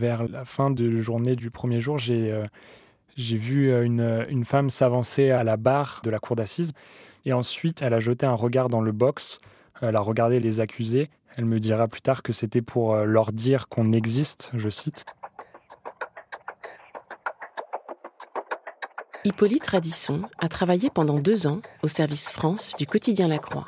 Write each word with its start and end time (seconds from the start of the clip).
Vers 0.00 0.28
la 0.28 0.44
fin 0.44 0.70
de 0.70 1.00
journée 1.00 1.34
du 1.34 1.50
premier 1.50 1.80
jour, 1.80 1.98
j'ai 1.98 2.30
euh, 2.30 2.44
vu 3.16 3.72
euh, 3.72 3.82
une, 3.82 4.26
une 4.28 4.44
femme 4.44 4.70
s'avancer 4.70 5.32
à 5.32 5.42
la 5.42 5.56
barre 5.56 6.02
de 6.04 6.10
la 6.10 6.20
cour 6.20 6.36
d'assises 6.36 6.72
et 7.24 7.32
ensuite 7.32 7.82
elle 7.82 7.94
a 7.94 7.98
jeté 7.98 8.24
un 8.24 8.34
regard 8.34 8.68
dans 8.68 8.80
le 8.80 8.92
box, 8.92 9.40
elle 9.82 9.96
a 9.96 10.00
regardé 10.00 10.38
les 10.38 10.60
accusés, 10.60 11.10
elle 11.36 11.46
me 11.46 11.58
dira 11.58 11.88
plus 11.88 12.00
tard 12.00 12.22
que 12.22 12.32
c'était 12.32 12.62
pour 12.62 12.94
euh, 12.94 13.06
leur 13.06 13.32
dire 13.32 13.66
qu'on 13.66 13.90
existe, 13.90 14.52
je 14.54 14.68
cite. 14.68 15.04
Hippolyte 19.24 19.66
Radisson 19.66 20.22
a 20.38 20.48
travaillé 20.48 20.90
pendant 20.90 21.18
deux 21.18 21.48
ans 21.48 21.60
au 21.82 21.88
service 21.88 22.30
France 22.30 22.76
du 22.78 22.86
quotidien 22.86 23.26
La 23.26 23.38
Croix. 23.38 23.64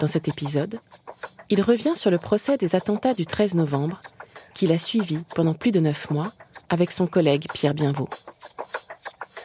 Dans 0.00 0.06
cet 0.06 0.28
épisode, 0.28 0.80
il 1.50 1.60
revient 1.60 1.94
sur 1.94 2.10
le 2.10 2.16
procès 2.16 2.56
des 2.56 2.74
attentats 2.74 3.12
du 3.12 3.26
13 3.26 3.54
novembre 3.54 4.00
qu'il 4.60 4.72
a 4.72 4.78
suivi 4.78 5.18
pendant 5.34 5.54
plus 5.54 5.72
de 5.72 5.80
neuf 5.80 6.10
mois 6.10 6.34
avec 6.68 6.92
son 6.92 7.06
collègue 7.06 7.46
Pierre 7.54 7.72
Bienvaux. 7.72 8.10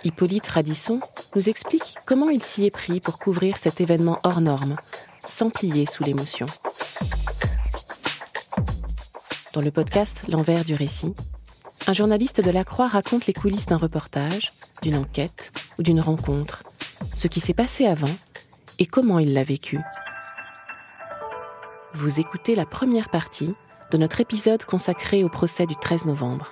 Hippolyte 0.04 0.46
Radisson 0.48 1.00
nous 1.38 1.48
explique 1.48 1.96
comment 2.06 2.30
il 2.30 2.44
s'y 2.44 2.66
est 2.66 2.70
pris 2.70 3.00
pour 3.00 3.18
couvrir 3.18 3.58
cet 3.58 3.80
événement 3.80 4.20
hors 4.24 4.42
norme, 4.42 4.76
sans 5.26 5.50
plier 5.50 5.86
sous 5.86 6.04
l'émotion. 6.04 6.48
Dans 9.54 9.62
le 9.62 9.72
podcast 9.72 10.24
L'envers 10.28 10.66
du 10.66 10.76
récit, 10.76 11.14
un 11.88 11.94
journaliste 11.94 12.42
de 12.42 12.52
la 12.52 12.66
Croix 12.66 12.90
raconte 12.90 13.26
les 13.26 13.34
coulisses 13.34 13.68
d'un 13.68 13.78
reportage, 13.78 14.52
d'une 14.82 14.98
enquête 14.98 15.54
ou 15.80 15.84
d'une 15.84 16.02
rencontre, 16.02 16.62
ce 17.16 17.30
qui 17.30 17.40
s'est 17.40 17.54
passé 17.54 17.86
avant 17.86 18.14
et 18.80 18.86
comment 18.86 19.20
il 19.20 19.34
l'a 19.34 19.46
vécu. 19.46 19.80
Vous 21.94 22.20
écoutez 22.20 22.54
la 22.54 22.66
première 22.66 23.08
partie 23.08 23.56
de 23.96 24.02
notre 24.02 24.20
épisode 24.20 24.66
consacré 24.66 25.24
au 25.24 25.30
procès 25.30 25.66
du 25.66 25.74
13 25.74 26.06
novembre. 26.06 26.52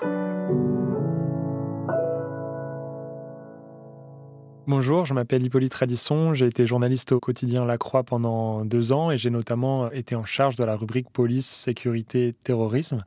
Bonjour, 4.65 5.05
je 5.05 5.13
m'appelle 5.13 5.43
Hippolyte 5.43 5.73
Radisson, 5.73 6.33
j'ai 6.33 6.45
été 6.45 6.65
journaliste 6.65 7.11
au 7.11 7.19
quotidien 7.19 7.65
La 7.65 7.77
Croix 7.77 8.03
pendant 8.03 8.63
deux 8.63 8.93
ans 8.93 9.11
et 9.11 9.17
j'ai 9.17 9.29
notamment 9.29 9.91
été 9.91 10.15
en 10.15 10.23
charge 10.23 10.55
de 10.55 10.63
la 10.63 10.77
rubrique 10.77 11.09
police, 11.09 11.45
sécurité, 11.45 12.31
terrorisme. 12.45 13.03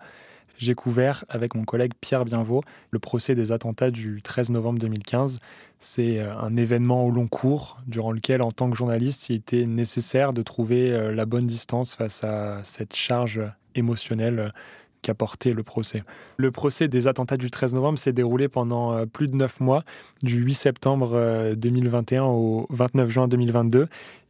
J'ai 0.59 0.75
couvert 0.75 1.25
avec 1.31 1.55
mon 1.55 1.65
collègue 1.65 1.93
Pierre 1.99 2.27
Bienvaux 2.27 2.63
le 2.91 2.99
procès 2.99 3.35
des 3.35 3.53
attentats 3.53 3.91
du 3.91 4.21
13 4.23 4.51
novembre 4.51 4.79
2015. 4.81 5.41
C'est 5.79 6.19
euh, 6.19 6.37
un 6.37 6.57
événement 6.57 7.05
au 7.05 7.11
long 7.11 7.27
cours 7.27 7.79
durant 7.87 8.13
lequel, 8.13 8.43
en 8.43 8.51
tant 8.51 8.69
que 8.69 8.77
journaliste, 8.77 9.31
il 9.31 9.37
était 9.37 9.65
nécessaire 9.65 10.35
de 10.35 10.43
trouver 10.43 10.93
euh, 10.93 11.15
la 11.15 11.25
bonne 11.25 11.47
distance 11.47 11.95
face 11.95 12.23
à 12.23 12.61
cette 12.65 12.95
charge 12.95 13.41
émotionnelle 13.77 14.53
qu'a 15.07 15.15
porté 15.15 15.53
le 15.53 15.63
procès. 15.63 16.03
Le 16.37 16.51
procès 16.51 16.89
des 16.89 17.07
attentats 17.07 17.37
du 17.37 17.51
13 17.51 17.75
novembre 17.75 17.99
s'est 17.99 18.13
déroulé 18.13 18.49
pendant 18.49 18.93
euh, 18.93 19.07
plus 19.07 19.29
de 19.29 19.37
neuf 19.37 19.61
mois, 19.61 19.85
du 20.23 20.39
8 20.39 20.55
septembre 20.55 21.55
2021 21.55 22.25
euh, 22.25 22.27
au 22.27 22.67
29 22.71 23.09
juin 23.09 23.29
2022. 23.29 23.87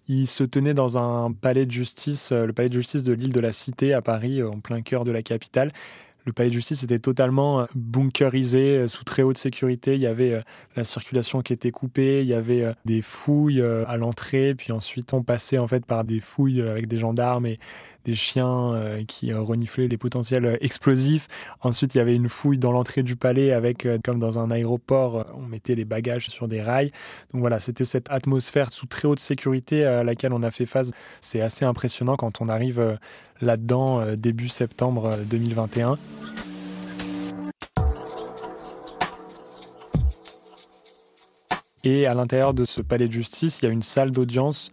Il 0.08 0.26
se 0.26 0.44
tenait 0.44 0.74
dans 0.74 0.98
un 0.98 1.32
palais 1.32 1.66
de 1.66 1.70
justice, 1.70 2.30
euh, 2.30 2.46
le 2.46 2.52
palais 2.52 2.68
de 2.68 2.74
justice 2.74 3.02
de 3.02 3.14
l'île 3.14 3.32
de 3.32 3.40
la 3.40 3.52
Cité 3.52 3.94
à 3.94 4.02
Paris, 4.02 4.42
en 4.42 4.60
plein 4.60 4.82
cœur 4.82 5.04
de 5.04 5.10
la 5.10 5.22
capitale. 5.22 5.72
Le 6.26 6.32
palais 6.32 6.50
de 6.50 6.54
justice 6.54 6.82
était 6.82 6.98
totalement 6.98 7.68
bunkerisé, 7.76 8.88
sous 8.88 9.04
très 9.04 9.22
haute 9.22 9.38
sécurité. 9.38 9.94
Il 9.94 10.00
y 10.00 10.08
avait 10.08 10.42
la 10.74 10.82
circulation 10.82 11.40
qui 11.40 11.52
était 11.52 11.70
coupée, 11.70 12.22
il 12.22 12.26
y 12.26 12.34
avait 12.34 12.74
des 12.84 13.00
fouilles 13.00 13.62
à 13.62 13.96
l'entrée, 13.96 14.56
puis 14.56 14.72
ensuite 14.72 15.12
on 15.12 15.22
passait 15.22 15.58
en 15.58 15.68
fait 15.68 15.86
par 15.86 16.02
des 16.02 16.18
fouilles 16.18 16.62
avec 16.62 16.88
des 16.88 16.98
gendarmes 16.98 17.46
et 17.46 17.60
des 18.06 18.14
chiens 18.14 18.72
euh, 18.72 19.04
qui 19.04 19.32
euh, 19.32 19.40
reniflaient 19.40 19.88
les 19.88 19.98
potentiels 19.98 20.46
euh, 20.46 20.56
explosifs. 20.60 21.26
Ensuite, 21.60 21.94
il 21.94 21.98
y 21.98 22.00
avait 22.00 22.14
une 22.14 22.28
fouille 22.28 22.56
dans 22.56 22.70
l'entrée 22.70 23.02
du 23.02 23.16
palais 23.16 23.52
avec, 23.52 23.86
comme 24.04 24.20
dans 24.20 24.38
un 24.38 24.50
aéroport, 24.50 25.26
on 25.34 25.42
mettait 25.42 25.74
les 25.74 25.84
bagages 25.84 26.28
sur 26.28 26.46
des 26.46 26.62
rails. 26.62 26.92
Donc 27.32 27.40
voilà, 27.40 27.58
c'était 27.58 27.84
cette 27.84 28.08
atmosphère 28.10 28.70
sous 28.70 28.86
très 28.86 29.08
haute 29.08 29.18
sécurité 29.18 29.84
à 29.84 30.04
laquelle 30.04 30.32
on 30.32 30.42
a 30.42 30.50
fait 30.50 30.66
face. 30.66 30.92
C'est 31.20 31.40
assez 31.40 31.64
impressionnant 31.64 32.16
quand 32.16 32.40
on 32.40 32.46
arrive 32.46 32.98
là-dedans 33.40 34.14
début 34.14 34.48
septembre 34.48 35.10
2021. 35.28 35.98
Et 41.84 42.06
à 42.06 42.14
l'intérieur 42.14 42.54
de 42.54 42.64
ce 42.64 42.80
palais 42.80 43.08
de 43.08 43.12
justice, 43.12 43.60
il 43.60 43.66
y 43.66 43.68
a 43.68 43.72
une 43.72 43.82
salle 43.82 44.10
d'audience 44.10 44.70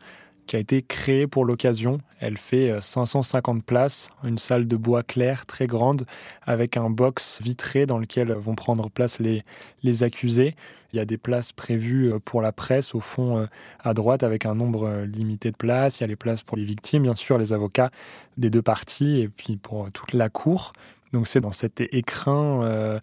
qui 0.48 0.56
a 0.56 0.60
été 0.60 0.82
créée 0.82 1.28
pour 1.28 1.46
l'occasion. 1.46 2.00
Elle 2.20 2.38
fait 2.38 2.76
550 2.80 3.58
euh, 3.58 3.62
places, 3.66 4.10
une 4.24 4.38
salle 4.38 4.68
de 4.68 4.76
bois 4.76 5.04
clair 5.04 5.46
très 5.46 5.68
grande 5.68 6.06
avec 6.44 6.78
un 6.78 6.90
box 6.90 7.42
vitré 7.42 7.86
dans 7.86 7.98
lequel 7.98 8.32
vont 8.34 8.56
prendre 8.56 8.90
place 8.90 9.20
les, 9.20 9.44
les 9.84 10.04
accusés. 10.04 10.56
Il 10.94 10.98
y 10.98 11.00
a 11.00 11.06
des 11.06 11.18
places 11.18 11.52
prévues 11.52 12.14
euh, 12.14 12.20
pour 12.20 12.42
la 12.42 12.52
presse 12.52 12.96
au 12.96 13.00
fond 13.00 13.40
euh, 13.40 13.46
à 13.84 13.94
droite 13.94 14.24
avec 14.24 14.46
un 14.46 14.56
nombre 14.56 15.04
limité 15.04 15.52
de 15.52 15.58
places. 15.58 16.00
Il 16.00 16.02
y 16.02 16.06
a 16.06 16.08
les 16.08 16.16
places 16.16 16.44
pour 16.44 16.58
les 16.58 16.66
victimes, 16.66 17.04
bien 17.04 17.16
sûr, 17.16 17.38
les 17.38 17.54
avocats 17.54 17.90
des 18.38 18.50
deux 18.50 18.62
parties 18.62 19.22
et 19.22 19.30
puis 19.30 19.58
pour 19.58 19.90
toute 19.92 20.14
la 20.14 20.30
cour. 20.30 20.74
Donc 21.12 21.28
c'est 21.28 21.42
dans 21.42 21.52
cet 21.52 21.82
écrin 21.82 23.00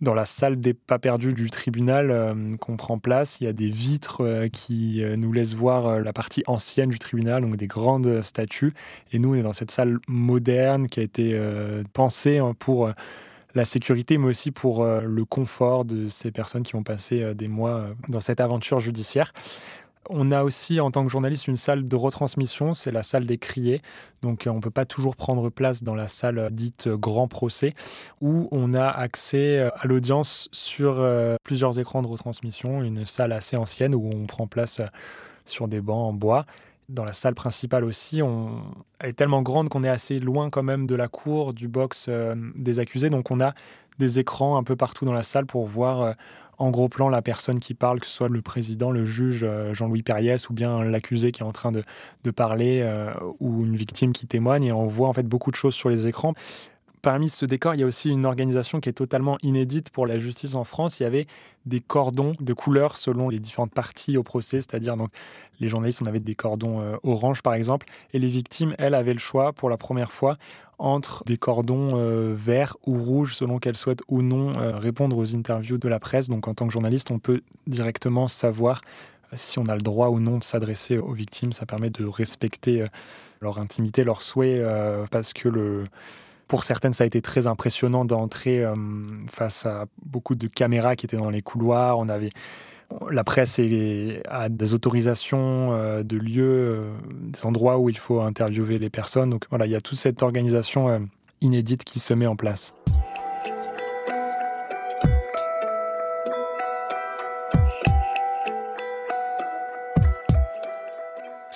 dans 0.00 0.14
la 0.14 0.24
salle 0.24 0.60
des 0.60 0.74
pas 0.74 0.98
perdus 0.98 1.32
du 1.32 1.50
tribunal 1.50 2.10
euh, 2.10 2.56
qu'on 2.60 2.76
prend 2.76 2.98
place, 2.98 3.40
il 3.40 3.44
y 3.44 3.46
a 3.46 3.52
des 3.52 3.70
vitres 3.70 4.24
euh, 4.24 4.48
qui 4.48 5.02
euh, 5.02 5.16
nous 5.16 5.32
laissent 5.32 5.54
voir 5.54 6.00
la 6.00 6.12
partie 6.12 6.42
ancienne 6.46 6.90
du 6.90 6.98
tribunal, 6.98 7.42
donc 7.42 7.56
des 7.56 7.66
grandes 7.66 8.22
statues. 8.22 8.72
Et 9.12 9.18
nous, 9.18 9.32
on 9.32 9.34
est 9.34 9.42
dans 9.42 9.52
cette 9.52 9.70
salle 9.70 9.98
moderne 10.06 10.86
qui 10.86 11.00
a 11.00 11.02
été 11.02 11.38
pensée 11.92 12.38
hein, 12.38 12.54
pour 12.58 12.90
la 13.54 13.64
sécurité, 13.64 14.18
mais 14.18 14.28
aussi 14.28 14.50
pour 14.50 14.84
le 14.84 15.24
confort 15.24 15.84
de 15.84 16.08
ces 16.08 16.30
personnes 16.30 16.62
qui 16.62 16.72
vont 16.72 16.82
passer 16.82 17.34
des 17.34 17.48
mois 17.48 17.88
dans 18.08 18.20
cette 18.20 18.40
aventure 18.40 18.80
judiciaire. 18.80 19.32
On 20.10 20.30
a 20.30 20.42
aussi, 20.42 20.80
en 20.80 20.90
tant 20.90 21.04
que 21.04 21.10
journaliste, 21.10 21.48
une 21.48 21.56
salle 21.56 21.86
de 21.86 21.96
retransmission, 21.96 22.72
c'est 22.72 22.90
la 22.90 23.02
salle 23.02 23.26
des 23.26 23.36
criers. 23.36 23.82
Donc, 24.22 24.46
euh, 24.46 24.50
on 24.50 24.56
ne 24.56 24.60
peut 24.60 24.70
pas 24.70 24.86
toujours 24.86 25.16
prendre 25.16 25.50
place 25.50 25.82
dans 25.82 25.94
la 25.94 26.08
salle 26.08 26.48
dite 26.50 26.88
grand 26.88 27.28
procès, 27.28 27.74
où 28.22 28.48
on 28.50 28.72
a 28.72 28.86
accès 28.86 29.58
euh, 29.58 29.70
à 29.78 29.86
l'audience 29.86 30.48
sur 30.50 30.96
euh, 30.98 31.36
plusieurs 31.44 31.78
écrans 31.78 32.00
de 32.00 32.08
retransmission, 32.08 32.82
une 32.82 33.04
salle 33.04 33.32
assez 33.32 33.56
ancienne 33.56 33.94
où 33.94 34.10
on 34.12 34.26
prend 34.26 34.46
place 34.46 34.80
sur 35.44 35.68
des 35.68 35.80
bancs 35.80 36.08
en 36.08 36.12
bois. 36.14 36.46
Dans 36.88 37.04
la 37.04 37.12
salle 37.12 37.34
principale 37.34 37.84
aussi, 37.84 38.22
on... 38.22 38.62
elle 38.98 39.10
est 39.10 39.12
tellement 39.12 39.42
grande 39.42 39.68
qu'on 39.68 39.84
est 39.84 39.90
assez 39.90 40.20
loin 40.20 40.48
quand 40.48 40.62
même 40.62 40.86
de 40.86 40.94
la 40.94 41.08
cour, 41.08 41.52
du 41.52 41.68
box 41.68 42.08
des 42.54 42.80
accusés. 42.80 43.10
Donc, 43.10 43.30
on 43.30 43.40
a 43.40 43.52
des 43.98 44.18
écrans 44.20 44.56
un 44.56 44.62
peu 44.62 44.76
partout 44.76 45.04
dans 45.04 45.12
la 45.12 45.22
salle 45.22 45.46
pour 45.46 45.66
voir 45.66 46.14
en 46.58 46.70
gros 46.70 46.88
plan 46.88 47.08
la 47.08 47.22
personne 47.22 47.60
qui 47.60 47.74
parle, 47.74 48.00
que 48.00 48.06
ce 48.06 48.12
soit 48.12 48.28
le 48.28 48.42
président, 48.42 48.90
le 48.90 49.04
juge 49.04 49.44
euh, 49.44 49.72
Jean-Louis 49.74 50.02
Perriès 50.02 50.48
ou 50.50 50.52
bien 50.52 50.84
l'accusé 50.84 51.32
qui 51.32 51.42
est 51.42 51.46
en 51.46 51.52
train 51.52 51.72
de, 51.72 51.84
parler 52.30 52.80
euh, 52.82 53.12
ou 53.40 53.64
une 53.64 53.74
victime 53.74 54.12
qui 54.12 54.26
témoigne. 54.26 54.64
Et 54.64 54.72
on 54.72 54.86
voit 54.86 55.08
en 55.08 55.12
fait 55.12 55.22
beaucoup 55.22 55.50
de 55.50 55.56
choses 55.56 55.74
sur 55.74 55.88
les 55.88 56.06
écrans. 56.06 56.34
Parmi 57.02 57.30
ce 57.30 57.46
décor, 57.46 57.74
il 57.74 57.80
y 57.80 57.82
a 57.84 57.86
aussi 57.86 58.10
une 58.10 58.26
organisation 58.26 58.80
qui 58.80 58.88
est 58.88 58.94
totalement 58.94 59.38
inédite 59.42 59.90
pour 59.90 60.06
la 60.06 60.18
justice 60.18 60.54
en 60.54 60.64
France. 60.64 60.98
Il 60.98 61.04
y 61.04 61.06
avait 61.06 61.26
des 61.64 61.80
cordons 61.80 62.34
de 62.40 62.52
couleurs 62.52 62.96
selon 62.96 63.28
les 63.28 63.38
différentes 63.38 63.72
parties 63.72 64.16
au 64.16 64.22
procès, 64.22 64.60
c'est-à-dire 64.60 64.96
donc 64.96 65.10
les 65.60 65.68
journalistes, 65.68 66.02
on 66.02 66.06
avait 66.06 66.18
des 66.18 66.34
cordons 66.34 66.80
euh, 66.80 66.96
orange 67.04 67.42
par 67.42 67.54
exemple, 67.54 67.86
et 68.12 68.18
les 68.18 68.28
victimes, 68.28 68.74
elles, 68.78 68.94
avaient 68.94 69.12
le 69.12 69.18
choix 69.18 69.52
pour 69.52 69.70
la 69.70 69.76
première 69.76 70.10
fois 70.10 70.38
entre 70.78 71.24
des 71.24 71.36
cordons 71.36 71.90
euh, 71.94 72.34
verts 72.36 72.76
ou 72.86 72.98
rouges 72.98 73.34
selon 73.34 73.58
qu'elles 73.58 73.76
souhaitent 73.76 74.02
ou 74.08 74.22
non 74.22 74.58
euh, 74.58 74.76
répondre 74.76 75.16
aux 75.16 75.36
interviews 75.36 75.78
de 75.78 75.88
la 75.88 76.00
presse. 76.00 76.28
Donc 76.28 76.48
en 76.48 76.54
tant 76.54 76.66
que 76.66 76.72
journaliste, 76.72 77.10
on 77.10 77.18
peut 77.18 77.42
directement 77.66 78.28
savoir 78.28 78.80
si 79.34 79.58
on 79.58 79.66
a 79.66 79.74
le 79.74 79.82
droit 79.82 80.08
ou 80.08 80.20
non 80.20 80.38
de 80.38 80.44
s'adresser 80.44 80.96
aux 80.96 81.12
victimes. 81.12 81.52
Ça 81.52 81.66
permet 81.66 81.90
de 81.90 82.04
respecter 82.04 82.84
leur 83.40 83.58
intimité, 83.58 84.02
leurs 84.02 84.22
souhaits, 84.22 84.64
parce 85.10 85.34
que 85.34 85.50
le 85.50 85.84
pour 86.48 86.64
certaines, 86.64 86.94
ça 86.94 87.04
a 87.04 87.06
été 87.06 87.20
très 87.20 87.46
impressionnant 87.46 88.04
d'entrer 88.04 88.64
euh, 88.64 88.74
face 89.30 89.66
à 89.66 89.84
beaucoup 90.04 90.34
de 90.34 90.48
caméras 90.48 90.96
qui 90.96 91.06
étaient 91.06 91.18
dans 91.18 91.30
les 91.30 91.42
couloirs. 91.42 91.98
On 91.98 92.08
avait 92.08 92.30
la 93.10 93.22
presse 93.22 93.60
a 94.28 94.48
des 94.48 94.74
autorisations 94.74 95.74
euh, 95.74 96.02
de 96.02 96.16
lieux, 96.16 96.42
euh, 96.42 96.92
des 97.20 97.44
endroits 97.44 97.78
où 97.78 97.90
il 97.90 97.98
faut 97.98 98.22
interviewer 98.22 98.78
les 98.78 98.88
personnes. 98.88 99.28
Donc 99.28 99.44
voilà, 99.50 99.66
il 99.66 99.72
y 99.72 99.76
a 99.76 99.80
toute 99.82 99.98
cette 99.98 100.22
organisation 100.22 101.06
inédite 101.42 101.84
qui 101.84 102.00
se 102.00 102.14
met 102.14 102.26
en 102.26 102.34
place. 102.34 102.74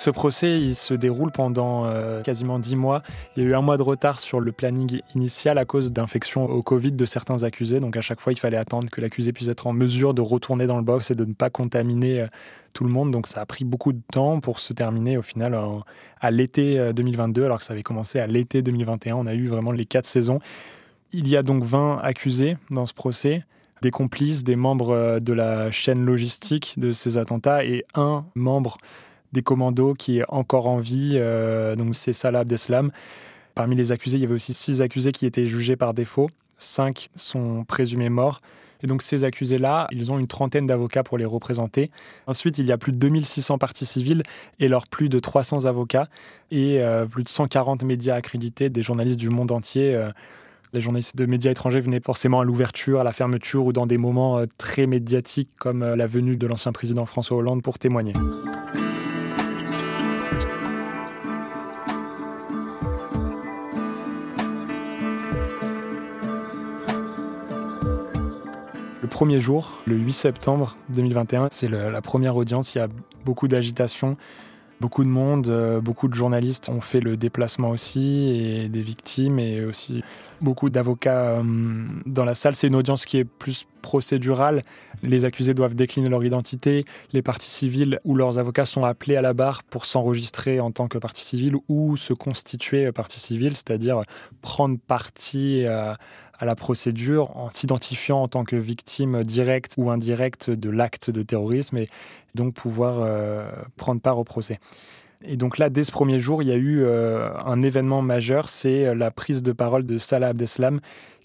Ce 0.03 0.09
procès, 0.09 0.59
il 0.59 0.75
se 0.75 0.93
déroule 0.93 1.31
pendant 1.31 1.85
euh, 1.85 2.21
quasiment 2.23 2.59
dix 2.59 2.75
mois. 2.75 3.01
Il 3.37 3.43
y 3.43 3.45
a 3.45 3.49
eu 3.49 3.53
un 3.53 3.61
mois 3.61 3.77
de 3.77 3.83
retard 3.83 4.19
sur 4.19 4.41
le 4.41 4.51
planning 4.51 4.99
initial 5.15 5.57
à 5.57 5.63
cause 5.63 5.93
d'infections 5.93 6.43
au 6.43 6.61
Covid 6.61 6.91
de 6.91 7.05
certains 7.05 7.43
accusés. 7.43 7.79
Donc 7.79 7.95
à 7.95 8.01
chaque 8.01 8.19
fois, 8.19 8.33
il 8.33 8.35
fallait 8.37 8.57
attendre 8.57 8.89
que 8.89 8.99
l'accusé 8.99 9.31
puisse 9.31 9.47
être 9.47 9.65
en 9.65 9.71
mesure 9.71 10.13
de 10.13 10.21
retourner 10.21 10.67
dans 10.67 10.75
le 10.75 10.83
box 10.83 11.11
et 11.11 11.15
de 11.15 11.23
ne 11.23 11.31
pas 11.31 11.49
contaminer 11.49 12.19
euh, 12.19 12.27
tout 12.73 12.83
le 12.83 12.89
monde. 12.89 13.11
Donc 13.11 13.27
ça 13.27 13.39
a 13.39 13.45
pris 13.45 13.63
beaucoup 13.63 13.93
de 13.93 14.01
temps 14.11 14.41
pour 14.41 14.59
se 14.59 14.73
terminer 14.73 15.17
au 15.17 15.21
final 15.21 15.57
à 16.19 16.31
l'été 16.31 16.91
2022, 16.91 17.45
alors 17.45 17.59
que 17.59 17.63
ça 17.63 17.71
avait 17.71 17.81
commencé 17.81 18.19
à 18.19 18.27
l'été 18.27 18.61
2021. 18.61 19.15
On 19.15 19.25
a 19.25 19.33
eu 19.33 19.47
vraiment 19.47 19.71
les 19.71 19.85
quatre 19.85 20.05
saisons. 20.05 20.39
Il 21.13 21.29
y 21.29 21.37
a 21.37 21.43
donc 21.43 21.63
20 21.63 21.99
accusés 21.99 22.57
dans 22.71 22.85
ce 22.85 22.93
procès 22.93 23.45
des 23.81 23.91
complices, 23.91 24.43
des 24.43 24.57
membres 24.57 24.93
euh, 24.93 25.19
de 25.19 25.31
la 25.31 25.71
chaîne 25.71 26.03
logistique 26.03 26.73
de 26.77 26.91
ces 26.91 27.17
attentats 27.17 27.63
et 27.63 27.85
un 27.93 28.25
membre 28.35 28.77
des 29.33 29.41
commandos 29.41 29.93
qui 29.93 30.19
est 30.19 30.25
encore 30.29 30.67
en 30.67 30.77
vie, 30.77 31.13
euh, 31.15 31.75
donc 31.75 31.95
c'est 31.95 32.13
Salah 32.13 32.39
Abdeslam. 32.39 32.91
Parmi 33.55 33.75
les 33.75 33.91
accusés, 33.91 34.17
il 34.17 34.21
y 34.21 34.25
avait 34.25 34.33
aussi 34.33 34.53
six 34.53 34.81
accusés 34.81 35.11
qui 35.11 35.25
étaient 35.25 35.45
jugés 35.45 35.75
par 35.75 35.93
défaut, 35.93 36.29
cinq 36.57 37.09
sont 37.15 37.65
présumés 37.65 38.09
morts. 38.09 38.39
Et 38.81 38.87
donc 38.87 39.01
ces 39.01 39.23
accusés-là, 39.23 39.87
ils 39.91 40.11
ont 40.11 40.19
une 40.19 40.27
trentaine 40.27 40.67
d'avocats 40.67 41.03
pour 41.03 41.17
les 41.17 41.23
représenter. 41.23 41.89
Ensuite, 42.27 42.57
il 42.57 42.65
y 42.65 42.71
a 42.71 42.77
plus 42.77 42.91
de 42.91 42.97
2600 42.97 43.57
parties 43.57 43.85
civiles 43.85 44.23
et 44.59 44.67
leurs 44.67 44.87
plus 44.87 45.07
de 45.07 45.19
300 45.19 45.65
avocats 45.65 46.09
et 46.51 46.81
euh, 46.81 47.05
plus 47.05 47.23
de 47.23 47.29
140 47.29 47.83
médias 47.83 48.15
accrédités, 48.15 48.69
des 48.69 48.81
journalistes 48.81 49.19
du 49.19 49.29
monde 49.29 49.51
entier. 49.53 49.97
Les 50.73 50.81
journalistes 50.81 51.15
de 51.15 51.27
médias 51.27 51.51
étrangers 51.51 51.81
venaient 51.81 52.01
forcément 52.03 52.39
à 52.39 52.43
l'ouverture, 52.43 52.99
à 52.99 53.03
la 53.03 53.11
fermeture 53.11 53.63
ou 53.63 53.73
dans 53.73 53.85
des 53.85 53.99
moments 53.99 54.39
euh, 54.39 54.45
très 54.57 54.87
médiatiques 54.87 55.51
comme 55.59 55.83
euh, 55.83 55.95
la 55.95 56.07
venue 56.07 56.35
de 56.35 56.47
l'ancien 56.47 56.71
président 56.71 57.05
François 57.05 57.37
Hollande 57.37 57.61
pour 57.61 57.77
témoigner. 57.77 58.13
Le 69.03 69.09
premier 69.09 69.41
jour, 69.41 69.81
le 69.85 69.97
8 69.97 70.13
septembre 70.13 70.77
2021, 70.87 71.49
c'est 71.51 71.67
la 71.67 72.01
première 72.01 72.37
audience. 72.37 72.73
Il 72.73 72.77
y 72.77 72.81
a 72.81 72.87
beaucoup 73.25 73.49
d'agitation, 73.49 74.15
beaucoup 74.79 75.03
de 75.03 75.09
monde, 75.09 75.49
euh, 75.49 75.81
beaucoup 75.81 76.07
de 76.07 76.13
journalistes 76.13 76.69
ont 76.69 76.79
fait 76.79 77.01
le 77.01 77.17
déplacement 77.17 77.71
aussi, 77.71 78.29
et 78.29 78.69
des 78.69 78.81
victimes, 78.81 79.39
et 79.39 79.65
aussi 79.65 80.05
beaucoup 80.39 80.69
d'avocats 80.69 81.37
euh, 81.37 81.43
dans 82.05 82.23
la 82.23 82.33
salle. 82.33 82.55
C'est 82.55 82.67
une 82.67 82.77
audience 82.77 83.05
qui 83.05 83.17
est 83.17 83.25
plus 83.25 83.67
procédurale. 83.81 84.63
Les 85.03 85.25
accusés 85.25 85.53
doivent 85.53 85.75
décliner 85.75 86.07
leur 86.07 86.23
identité. 86.23 86.85
Les 87.11 87.21
parties 87.21 87.49
civiles 87.49 87.99
ou 88.05 88.15
leurs 88.15 88.39
avocats 88.39 88.63
sont 88.63 88.85
appelés 88.85 89.17
à 89.17 89.21
la 89.21 89.33
barre 89.33 89.63
pour 89.63 89.85
s'enregistrer 89.85 90.61
en 90.61 90.71
tant 90.71 90.87
que 90.87 90.97
partie 90.97 91.25
civile 91.25 91.57
ou 91.67 91.97
se 91.97 92.13
constituer 92.13 92.89
partie 92.93 93.19
civile, 93.19 93.57
c'est-à-dire 93.57 94.03
prendre 94.41 94.77
partie 94.79 95.65
à, 95.65 95.97
à 96.39 96.45
la 96.45 96.55
procédure 96.55 97.35
en 97.37 97.49
s'identifiant 97.51 98.23
en 98.23 98.27
tant 98.27 98.43
que 98.43 98.55
victime 98.55 99.23
directe 99.23 99.75
ou 99.77 99.91
indirecte 99.91 100.49
de 100.49 100.69
l'acte 100.69 101.09
de 101.09 101.23
terrorisme 101.23 101.77
et 101.77 101.89
donc 102.35 102.53
pouvoir 102.53 103.01
euh, 103.03 103.49
prendre 103.77 104.01
part 104.01 104.17
au 104.17 104.23
procès. 104.23 104.59
Et 105.25 105.37
donc 105.37 105.57
là, 105.57 105.69
dès 105.69 105.83
ce 105.83 105.91
premier 105.91 106.19
jour, 106.19 106.43
il 106.43 106.49
y 106.49 106.51
a 106.51 106.55
eu 106.55 106.81
euh, 106.81 107.29
un 107.45 107.61
événement 107.61 108.01
majeur, 108.01 108.49
c'est 108.49 108.87
euh, 108.87 108.95
la 108.95 109.11
prise 109.11 109.41
de 109.41 109.51
parole 109.51 109.85
de 109.85 109.97
Salah 109.97 110.29
Abdeslam, 110.29 110.81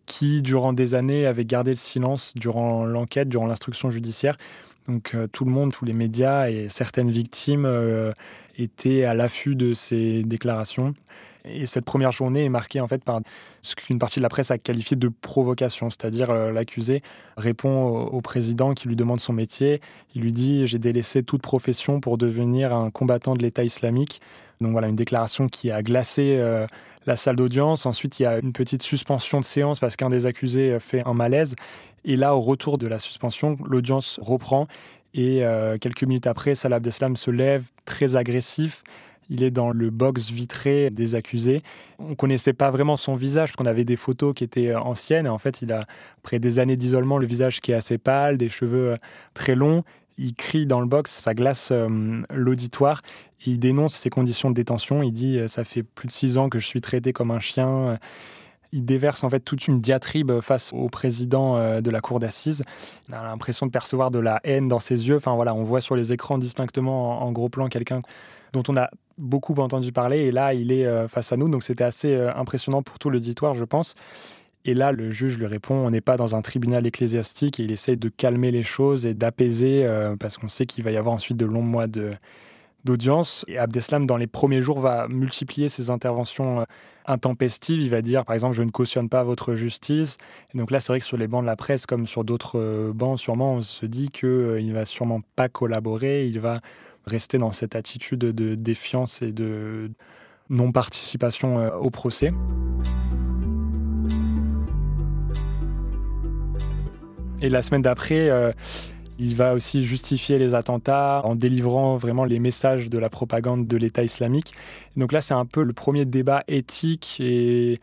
qui, 0.06 0.40
durant 0.40 0.72
des 0.72 0.94
années, 0.94 1.26
avait 1.26 1.44
gardé 1.44 1.70
le 1.70 1.76
silence 1.76 2.34
durant 2.34 2.84
l'enquête, 2.84 3.28
durant 3.28 3.46
l'instruction 3.46 3.90
judiciaire. 3.90 4.36
Donc 4.86 5.14
tout 5.32 5.44
le 5.44 5.50
monde, 5.50 5.70
tous 5.70 5.84
les 5.84 5.92
médias 5.92 6.48
et 6.48 6.70
certaines 6.70 7.10
victimes 7.10 7.68
étaient 8.56 9.04
à 9.04 9.12
l'affût 9.12 9.54
de 9.54 9.74
ces 9.74 10.22
déclarations. 10.22 10.94
Et 11.50 11.66
cette 11.66 11.84
première 11.84 12.12
journée 12.12 12.44
est 12.44 12.48
marquée 12.48 12.80
en 12.80 12.88
fait 12.88 13.02
par 13.02 13.20
ce 13.62 13.74
qu'une 13.74 13.98
partie 13.98 14.20
de 14.20 14.22
la 14.22 14.28
presse 14.28 14.50
a 14.50 14.58
qualifié 14.58 14.96
de 14.96 15.08
provocation, 15.08 15.90
c'est-à-dire 15.90 16.30
euh, 16.30 16.52
l'accusé 16.52 17.02
répond 17.36 17.88
au, 17.88 18.20
président 18.20 18.72
qui 18.72 18.88
lui 18.88 18.96
demande 18.96 19.20
son 19.20 19.32
métier, 19.32 19.80
il 20.14 20.22
lui 20.22 20.32
dit 20.32 20.66
j'ai 20.66 20.78
délaissé 20.78 21.22
toute 21.22 21.42
profession 21.42 22.00
pour 22.00 22.18
devenir 22.18 22.74
un 22.74 22.90
combattant 22.90 23.34
de 23.34 23.42
l'État 23.42 23.64
islamique. 23.64 24.20
Donc 24.60 24.72
voilà 24.72 24.88
une 24.88 24.96
déclaration 24.96 25.46
qui 25.46 25.70
a 25.70 25.82
glacé 25.82 26.36
euh, 26.38 26.66
la 27.06 27.16
salle 27.16 27.36
d'audience. 27.36 27.86
Ensuite 27.86 28.18
il 28.18 28.24
y 28.24 28.26
a 28.26 28.38
une 28.38 28.52
petite 28.52 28.82
suspension 28.82 29.40
de 29.40 29.44
séance 29.44 29.78
parce 29.78 29.96
qu'un 29.96 30.10
des 30.10 30.26
accusés 30.26 30.78
fait 30.80 31.02
un 31.06 31.14
malaise. 31.14 31.54
Et 32.04 32.16
là 32.16 32.34
au 32.34 32.40
retour 32.40 32.78
de 32.78 32.86
la 32.86 32.98
suspension, 32.98 33.56
l'audience 33.64 34.18
reprend 34.22 34.66
et 35.14 35.44
euh, 35.44 35.78
quelques 35.78 36.04
minutes 36.04 36.26
après, 36.26 36.54
Salah 36.54 36.76
Abdeslam 36.76 37.16
se 37.16 37.30
lève 37.30 37.64
très 37.84 38.16
agressif 38.16 38.82
il 39.30 39.42
est 39.42 39.50
dans 39.50 39.70
le 39.70 39.90
box 39.90 40.30
vitré 40.30 40.90
des 40.90 41.14
accusés. 41.14 41.62
On 41.98 42.14
connaissait 42.14 42.52
pas 42.52 42.70
vraiment 42.70 42.96
son 42.96 43.14
visage, 43.14 43.50
parce 43.50 43.56
qu'on 43.56 43.66
avait 43.66 43.84
des 43.84 43.96
photos 43.96 44.34
qui 44.34 44.44
étaient 44.44 44.68
euh, 44.68 44.80
anciennes. 44.80 45.26
Et 45.26 45.30
en 45.30 45.38
fait, 45.38 45.62
il 45.62 45.72
a, 45.72 45.84
après 46.18 46.38
des 46.38 46.58
années 46.58 46.76
d'isolement, 46.76 47.18
le 47.18 47.26
visage 47.26 47.60
qui 47.60 47.72
est 47.72 47.74
assez 47.74 47.98
pâle, 47.98 48.38
des 48.38 48.48
cheveux 48.48 48.92
euh, 48.92 48.96
très 49.34 49.54
longs. 49.54 49.84
Il 50.16 50.34
crie 50.34 50.66
dans 50.66 50.80
le 50.80 50.86
box, 50.86 51.12
ça 51.12 51.34
glace 51.34 51.70
euh, 51.72 52.22
l'auditoire. 52.30 53.02
Il 53.46 53.60
dénonce 53.60 53.94
ses 53.94 54.10
conditions 54.10 54.50
de 54.50 54.54
détention. 54.54 55.02
Il 55.02 55.12
dit 55.12 55.38
Ça 55.46 55.62
fait 55.62 55.84
plus 55.84 56.08
de 56.08 56.12
six 56.12 56.38
ans 56.38 56.48
que 56.48 56.58
je 56.58 56.66
suis 56.66 56.80
traité 56.80 57.12
comme 57.12 57.30
un 57.30 57.40
chien 57.40 57.98
il 58.70 58.84
déverse 58.84 59.24
en 59.24 59.30
fait 59.30 59.40
toute 59.40 59.66
une 59.66 59.80
diatribe 59.80 60.40
face 60.40 60.74
au 60.74 60.88
président 60.88 61.80
de 61.80 61.90
la 61.90 62.00
cour 62.02 62.18
d'assises. 62.18 62.62
On 63.08 63.14
a 63.14 63.22
l'impression 63.22 63.64
de 63.64 63.70
percevoir 63.70 64.10
de 64.10 64.18
la 64.18 64.40
haine 64.44 64.68
dans 64.68 64.80
ses 64.80 65.08
yeux. 65.08 65.16
Enfin 65.16 65.34
voilà, 65.36 65.54
on 65.54 65.62
voit 65.62 65.80
sur 65.80 65.96
les 65.96 66.12
écrans 66.12 66.36
distinctement 66.36 67.22
en 67.22 67.32
gros 67.32 67.48
plan 67.48 67.68
quelqu'un 67.68 68.00
dont 68.52 68.62
on 68.68 68.76
a 68.76 68.90
beaucoup 69.18 69.54
entendu 69.54 69.92
parler. 69.92 70.18
Et 70.18 70.30
là, 70.30 70.54
il 70.54 70.72
est 70.72 70.86
euh, 70.86 71.08
face 71.08 71.32
à 71.32 71.36
nous. 71.36 71.48
Donc 71.48 71.62
c'était 71.62 71.84
assez 71.84 72.14
euh, 72.14 72.30
impressionnant 72.34 72.82
pour 72.82 72.98
tout 72.98 73.10
l'auditoire, 73.10 73.54
je 73.54 73.64
pense. 73.64 73.94
Et 74.64 74.74
là, 74.74 74.92
le 74.92 75.10
juge 75.10 75.38
lui 75.38 75.46
répond, 75.46 75.74
on 75.74 75.90
n'est 75.90 76.00
pas 76.00 76.16
dans 76.16 76.34
un 76.34 76.42
tribunal 76.42 76.86
ecclésiastique 76.86 77.60
et 77.60 77.62
il 77.62 77.72
essaye 77.72 77.96
de 77.96 78.08
calmer 78.08 78.50
les 78.50 78.62
choses 78.62 79.06
et 79.06 79.14
d'apaiser 79.14 79.84
euh, 79.84 80.16
parce 80.16 80.36
qu'on 80.36 80.48
sait 80.48 80.66
qu'il 80.66 80.84
va 80.84 80.90
y 80.90 80.96
avoir 80.96 81.14
ensuite 81.14 81.36
de 81.36 81.46
longs 81.46 81.62
mois 81.62 81.86
de, 81.86 82.10
d'audience. 82.84 83.44
Et 83.48 83.58
Abdeslam, 83.58 84.06
dans 84.06 84.16
les 84.16 84.26
premiers 84.26 84.62
jours, 84.62 84.80
va 84.80 85.08
multiplier 85.08 85.68
ses 85.68 85.90
interventions 85.90 86.66
intempestives. 87.06 87.80
Il 87.80 87.90
va 87.90 88.02
dire, 88.02 88.24
par 88.24 88.34
exemple, 88.34 88.54
je 88.56 88.62
ne 88.62 88.70
cautionne 88.70 89.08
pas 89.08 89.22
votre 89.22 89.54
justice. 89.54 90.18
Et 90.54 90.58
donc 90.58 90.70
là, 90.70 90.80
c'est 90.80 90.92
vrai 90.92 91.00
que 91.00 91.06
sur 91.06 91.16
les 91.16 91.28
bancs 91.28 91.42
de 91.42 91.46
la 91.46 91.56
presse, 91.56 91.86
comme 91.86 92.06
sur 92.06 92.24
d'autres 92.24 92.92
bancs, 92.94 93.18
sûrement, 93.18 93.54
on 93.54 93.62
se 93.62 93.86
dit 93.86 94.10
qu'il 94.10 94.28
ne 94.28 94.74
va 94.74 94.84
sûrement 94.84 95.20
pas 95.34 95.48
collaborer. 95.48 96.26
Il 96.26 96.40
va 96.40 96.60
rester 97.08 97.38
dans 97.38 97.52
cette 97.52 97.74
attitude 97.74 98.20
de 98.20 98.54
défiance 98.54 99.22
et 99.22 99.32
de 99.32 99.90
non-participation 100.50 101.58
euh, 101.58 101.70
au 101.76 101.90
procès. 101.90 102.32
Et 107.40 107.48
la 107.48 107.62
semaine 107.62 107.82
d'après, 107.82 108.30
euh, 108.30 108.50
il 109.18 109.34
va 109.36 109.54
aussi 109.54 109.84
justifier 109.84 110.38
les 110.38 110.54
attentats 110.54 111.22
en 111.24 111.34
délivrant 111.34 111.96
vraiment 111.96 112.24
les 112.24 112.40
messages 112.40 112.88
de 112.88 112.98
la 112.98 113.08
propagande 113.08 113.66
de 113.66 113.76
l'État 113.76 114.02
islamique. 114.02 114.54
donc 114.96 115.12
là, 115.12 115.20
c'est 115.20 115.34
un 115.34 115.46
peu 115.46 115.62
le 115.62 115.72
premier 115.72 116.04
débat 116.04 116.42
éthique 116.48 117.18
et 117.20 117.78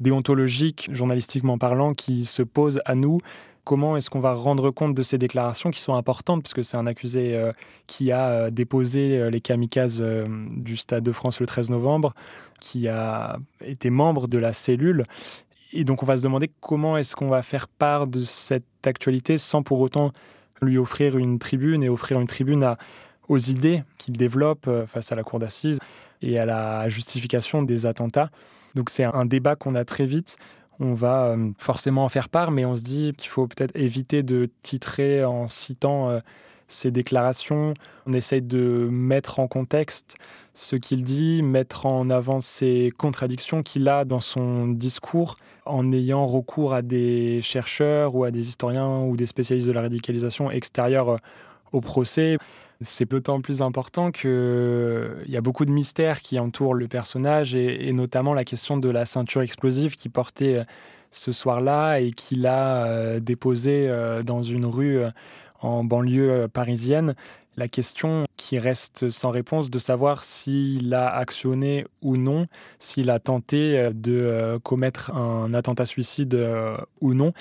déontologique, 0.00 0.88
journalistiquement 0.92 1.58
parlant, 1.58 1.94
qui 1.94 2.24
se 2.24 2.42
pose 2.42 2.80
à 2.84 2.94
nous 2.94 3.18
comment 3.64 3.96
est-ce 3.96 4.10
qu'on 4.10 4.20
va 4.20 4.34
rendre 4.34 4.70
compte 4.70 4.94
de 4.94 5.02
ces 5.02 5.18
déclarations 5.18 5.70
qui 5.70 5.80
sont 5.80 5.94
importantes, 5.94 6.42
puisque 6.42 6.64
c'est 6.64 6.76
un 6.76 6.86
accusé 6.86 7.34
euh, 7.34 7.52
qui 7.86 8.12
a 8.12 8.28
euh, 8.28 8.50
déposé 8.50 9.18
euh, 9.18 9.30
les 9.30 9.40
kamikazes 9.40 10.04
du 10.56 10.76
Stade 10.76 11.02
de 11.02 11.12
France 11.12 11.40
le 11.40 11.46
13 11.46 11.70
novembre, 11.70 12.14
qui 12.60 12.88
a 12.88 13.38
été 13.64 13.90
membre 13.90 14.28
de 14.28 14.38
la 14.38 14.52
cellule. 14.52 15.04
Et 15.72 15.84
donc 15.84 16.02
on 16.02 16.06
va 16.06 16.16
se 16.16 16.22
demander 16.22 16.50
comment 16.60 16.96
est-ce 16.96 17.16
qu'on 17.16 17.28
va 17.28 17.42
faire 17.42 17.66
part 17.66 18.06
de 18.06 18.22
cette 18.22 18.86
actualité 18.86 19.38
sans 19.38 19.62
pour 19.62 19.80
autant 19.80 20.12
lui 20.62 20.78
offrir 20.78 21.18
une 21.18 21.38
tribune 21.38 21.82
et 21.82 21.88
offrir 21.88 22.20
une 22.20 22.28
tribune 22.28 22.74
aux 23.28 23.38
idées 23.38 23.82
qu'il 23.98 24.16
développe 24.16 24.70
face 24.86 25.10
à 25.10 25.16
la 25.16 25.24
cour 25.24 25.40
d'assises 25.40 25.80
et 26.22 26.38
à 26.38 26.46
la 26.46 26.88
justification 26.88 27.62
des 27.62 27.86
attentats. 27.86 28.30
Donc 28.74 28.88
c'est 28.88 29.04
un 29.04 29.24
débat 29.24 29.56
qu'on 29.56 29.74
a 29.74 29.84
très 29.84 30.06
vite 30.06 30.36
on 30.80 30.94
va 30.94 31.26
euh, 31.26 31.50
forcément 31.58 32.04
en 32.04 32.08
faire 32.08 32.28
part, 32.28 32.50
mais 32.50 32.64
on 32.64 32.76
se 32.76 32.82
dit 32.82 33.12
qu'il 33.16 33.28
faut 33.28 33.46
peut-être 33.46 33.76
éviter 33.76 34.22
de 34.22 34.50
titrer 34.62 35.24
en 35.24 35.46
citant 35.46 36.10
euh, 36.10 36.18
ces 36.68 36.90
déclarations. 36.90 37.74
On 38.06 38.12
essaye 38.12 38.42
de 38.42 38.88
mettre 38.90 39.38
en 39.38 39.46
contexte 39.46 40.16
ce 40.54 40.76
qu'il 40.76 41.04
dit, 41.04 41.42
mettre 41.42 41.86
en 41.86 42.10
avant 42.10 42.40
ces 42.40 42.92
contradictions 42.96 43.62
qu'il 43.62 43.88
a 43.88 44.04
dans 44.04 44.20
son 44.20 44.68
discours 44.68 45.34
en 45.66 45.92
ayant 45.92 46.26
recours 46.26 46.74
à 46.74 46.82
des 46.82 47.40
chercheurs 47.42 48.14
ou 48.14 48.24
à 48.24 48.30
des 48.30 48.48
historiens 48.48 49.00
ou 49.00 49.16
des 49.16 49.26
spécialistes 49.26 49.66
de 49.66 49.72
la 49.72 49.82
radicalisation 49.82 50.50
extérieurs 50.50 51.08
euh, 51.08 51.16
au 51.72 51.80
procès. 51.80 52.38
C'est 52.80 53.10
d'autant 53.10 53.40
plus 53.40 53.62
important 53.62 54.10
qu'il 54.10 55.24
y 55.26 55.36
a 55.36 55.40
beaucoup 55.40 55.64
de 55.64 55.70
mystères 55.70 56.20
qui 56.20 56.38
entourent 56.38 56.74
le 56.74 56.88
personnage 56.88 57.54
et, 57.54 57.92
notamment 57.92 58.34
la 58.34 58.44
question 58.44 58.76
de 58.76 58.90
la 58.90 59.06
ceinture 59.06 59.42
explosive 59.42 59.94
qui 59.94 60.08
portait 60.08 60.56
euh, 60.56 60.64
ce 61.10 61.32
soir-là 61.32 61.98
et 61.98 62.10
qu'il 62.10 62.46
a 62.46 62.86
euh, 62.86 63.20
déposé 63.20 63.88
euh, 63.88 64.22
dans 64.22 64.42
une 64.42 64.66
rue 64.66 65.00
en 65.60 65.84
banlieue 65.84 66.48
parisienne. 66.48 67.14
la 67.56 67.68
question 67.68 68.24
qui 68.36 68.58
reste 68.58 69.08
sans 69.08 69.30
réponse 69.30 69.70
de 69.70 69.78
savoir 69.78 70.24
s'il 70.24 70.92
a 70.94 71.08
actionné 71.08 71.86
ou 72.02 72.16
non, 72.16 72.46
s'il 72.78 73.10
a 73.10 73.18
tenté 73.18 73.78
euh, 73.78 73.90
de 73.94 74.12
euh, 74.12 74.58
commettre 74.58 75.14
un 75.14 75.54
attentat 75.54 75.86
suicide 75.86 76.34
euh, 76.34 76.76
ou 77.00 77.14
non. 77.14 77.32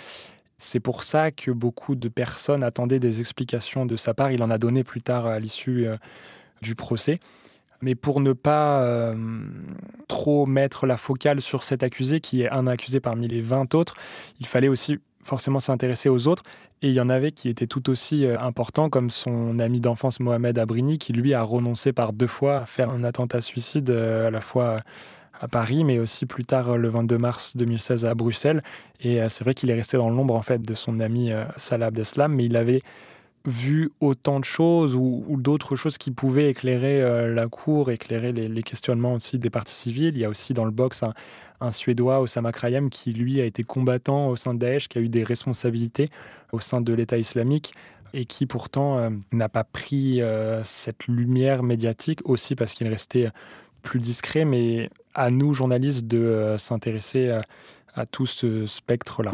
C'est 0.58 0.80
pour 0.80 1.04
ça 1.04 1.32
que 1.32 1.52
beaucoup 1.52 1.96
de 1.96 2.08
personnes 2.08 2.64
attendaient 2.64 3.00
des 3.00 3.20
explications 3.20 3.86
de 3.86 3.96
sa 3.96 4.14
part. 4.14 4.32
Il 4.32 4.44
en 4.44 4.50
a 4.50 4.58
donné 4.58 4.84
plus 4.84 5.02
tard 5.02 5.26
à 5.26 5.40
l'issue 5.40 5.88
du 6.62 6.76
procès. 6.76 7.20
Mais 7.82 7.96
pour 7.96 8.22
ne 8.22 8.32
pas 8.32 9.14
trop 10.08 10.46
mettre 10.46 10.86
la 10.86 10.96
focale 10.96 11.42
sur 11.42 11.64
cet 11.64 11.84
accusé, 11.84 12.22
qui 12.22 12.44
est 12.44 12.50
un 12.50 12.66
accusé 12.66 13.02
parmi 13.02 13.28
les 13.28 13.42
20 13.42 13.76
autres, 13.76 13.96
il 14.40 14.46
fallait 14.46 14.70
aussi 14.70 15.00
forcément 15.24 15.60
s'intéresser 15.60 16.10
aux 16.10 16.28
autres. 16.28 16.44
Et 16.82 16.90
il 16.90 16.94
y 16.94 17.02
en 17.02 17.10
avait 17.10 17.32
qui 17.32 17.48
étaient 17.50 17.68
tout 17.68 17.90
aussi 17.90 18.26
euh, 18.26 18.38
importants, 18.40 18.90
comme 18.90 19.10
son 19.10 19.58
ami 19.60 19.80
d'enfance 19.80 20.20
Mohamed 20.20 20.58
Abrini, 20.60 20.98
qui 20.98 21.14
lui 21.14 21.34
a 21.34 21.42
renoncé 21.42 21.94
par 21.94 22.12
deux 22.12 22.28
fois 22.28 22.58
à 22.58 22.66
faire 22.66 22.90
un 22.90 23.04
attentat 23.04 23.42
suicide, 23.42 23.90
euh, 23.90 24.28
à 24.28 24.32
la 24.32 24.42
fois 24.42 24.78
à 25.44 25.48
Paris, 25.50 25.84
mais 25.84 26.00
aussi 26.00 26.26
plus 26.26 26.46
tard 26.46 26.70
euh, 26.70 26.78
le 26.78 26.88
22 26.88 27.18
mars 27.18 27.58
2016 27.58 28.06
à 28.06 28.16
Bruxelles. 28.16 28.64
Et 29.02 29.20
c'est 29.28 29.44
vrai 29.44 29.54
qu'il 29.54 29.70
est 29.70 29.76
resté 29.76 29.98
dans 29.98 30.10
l'ombre 30.10 30.34
en 30.34 30.42
fait 30.42 30.62
de 30.62 30.74
son 30.74 31.02
ami 31.02 31.30
Salah 31.58 31.88
Abdeslam, 31.88 32.34
mais 32.34 32.46
il 32.46 32.56
avait 32.56 32.82
vu 33.44 33.92
autant 34.00 34.40
de 34.40 34.46
choses 34.46 34.96
ou, 34.96 35.26
d'autres 35.38 35.76
choses 35.76 35.98
qui 35.98 36.10
pouvaient 36.10 36.50
éclairer 36.50 37.02
la 37.34 37.50
cour, 37.50 37.92
éclairer 37.92 38.32
les, 38.32 38.64
questionnements 38.64 39.16
aussi 39.16 39.40
des 39.40 39.50
partis 39.50 39.74
civils. 39.74 40.16
Il 40.16 40.20
y 40.20 40.24
a 40.24 40.30
aussi 40.30 40.54
dans 40.54 40.64
le 40.64 40.72
box 40.72 41.04
un, 41.60 41.72
Suédois, 41.72 42.22
Osama 42.22 42.54
Krayem, 42.54 42.90
qui 42.90 43.12
lui 43.12 43.42
a 43.42 43.46
été 43.46 43.66
combattant 43.66 44.30
au 44.30 44.38
sein 44.38 44.54
de 44.54 44.60
Daesh, 44.60 44.88
qui 44.88 45.00
a 45.00 45.02
eu 45.02 45.10
des 45.10 45.26
responsabilités 45.26 46.08
au 46.54 46.62
sein 46.62 46.80
de 46.80 46.94
l'État 46.94 47.18
islamique 47.18 47.74
et 48.14 48.26
qui 48.26 48.46
pourtant 48.46 49.00
euh, 49.00 49.10
n'a 49.32 49.50
pas 49.50 49.64
pris 49.64 50.22
euh, 50.22 50.64
cette 50.64 51.08
lumière 51.08 51.64
médiatique 51.64 52.20
aussi 52.26 52.56
parce 52.56 52.74
qu'il 52.74 52.88
restait 52.88 53.28
plus 53.82 54.00
discret, 54.00 54.46
mais 54.46 54.90
à 55.14 55.30
nous, 55.30 55.54
journalistes, 55.54 56.08
de 56.08 56.18
euh, 56.18 56.58
s'intéresser 56.58 57.40
à 57.96 58.06
tout 58.06 58.26
ce 58.26 58.66
spectre-là. 58.66 59.32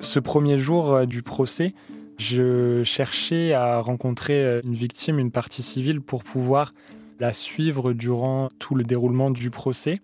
Ce 0.00 0.18
premier 0.18 0.56
jour 0.56 1.06
du 1.06 1.22
procès, 1.22 1.74
je 2.18 2.82
cherchais 2.82 3.52
à 3.52 3.80
rencontrer 3.80 4.42
euh, 4.44 4.60
une 4.64 4.74
victime, 4.74 5.18
une 5.18 5.30
partie 5.30 5.62
civile, 5.62 6.00
pour 6.00 6.24
pouvoir 6.24 6.74
la 7.20 7.32
suivre 7.32 7.92
durant 7.92 8.48
tout 8.58 8.74
le 8.74 8.84
déroulement 8.84 9.30
du 9.30 9.50
procès. 9.50 10.00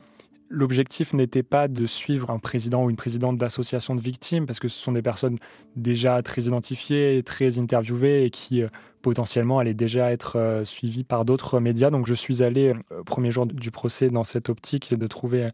L'objectif 0.51 1.15
n'était 1.15 1.43
pas 1.43 1.69
de 1.69 1.87
suivre 1.87 2.31
un 2.31 2.39
président 2.39 2.85
ou 2.85 2.91
une 2.91 2.97
présidente 2.97 3.39
d'association 3.39 3.95
de 3.95 4.01
victimes, 4.01 4.47
parce 4.47 4.61
que 4.61 4.69
ce 4.69 4.79
sont 4.79 4.93
des 4.93 5.03
personnes 5.03 5.39
déjà 5.75 6.23
très 6.23 6.43
identifiées, 6.43 7.23
très 7.25 7.59
interviewées 7.59 8.25
et 8.25 8.31
qui 8.31 8.63
euh, 8.63 8.69
potentiellement 9.03 9.59
allaient 9.59 9.75
déjà 9.75 10.13
être 10.13 10.37
euh, 10.39 10.65
suivies 10.65 11.05
par 11.05 11.25
d'autres 11.25 11.61
médias. 11.61 11.91
Donc 11.91 12.07
je 12.07 12.15
suis 12.15 12.43
allé, 12.43 12.75
premier 13.07 13.31
jour 13.31 13.47
du 13.47 13.71
procès, 13.71 14.11
dans 14.11 14.25
cette 14.25 14.49
optique 14.49 14.95
de 14.95 15.07
trouver 15.07 15.47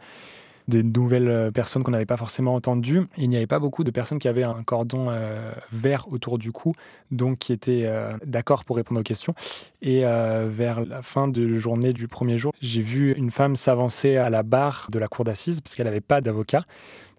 des 0.71 0.83
nouvelles 0.83 1.29
euh, 1.29 1.51
personnes 1.51 1.83
qu'on 1.83 1.91
n'avait 1.91 2.07
pas 2.07 2.17
forcément 2.17 2.55
entendues. 2.55 3.03
Il 3.19 3.29
n'y 3.29 3.37
avait 3.37 3.47
pas 3.47 3.59
beaucoup 3.59 3.85
de 3.85 3.91
personnes 3.91 4.19
qui 4.19 4.29
avaient 4.29 4.45
un 4.45 4.63
cordon 4.63 5.09
euh, 5.11 5.53
vert 5.73 6.07
autour 6.11 6.39
du 6.39 6.53
cou, 6.53 6.73
donc 7.11 7.39
qui 7.39 7.53
étaient 7.53 7.83
euh, 7.85 8.13
d'accord 8.25 8.65
pour 8.65 8.77
répondre 8.77 9.01
aux 9.01 9.05
questions. 9.05 9.35
Et 9.83 10.03
vers 10.03 10.85
la 10.85 11.03
fin 11.03 11.27
de 11.27 11.57
journée 11.57 11.93
du 11.93 12.07
premier 12.07 12.37
jour, 12.37 12.53
j'ai 12.61 12.83
vu 12.83 13.13
une 13.15 13.31
femme 13.31 13.57
s'avancer 13.57 14.17
à 14.17 14.31
la 14.31 14.43
barre 14.43 14.89
de 14.91 14.99
la 14.99 15.09
cour 15.09 15.25
d'assises 15.25 15.61
parce 15.61 15.75
qu'elle 15.75 15.87
n'avait 15.87 16.01
pas 16.01 16.21
d'avocat. 16.21 16.65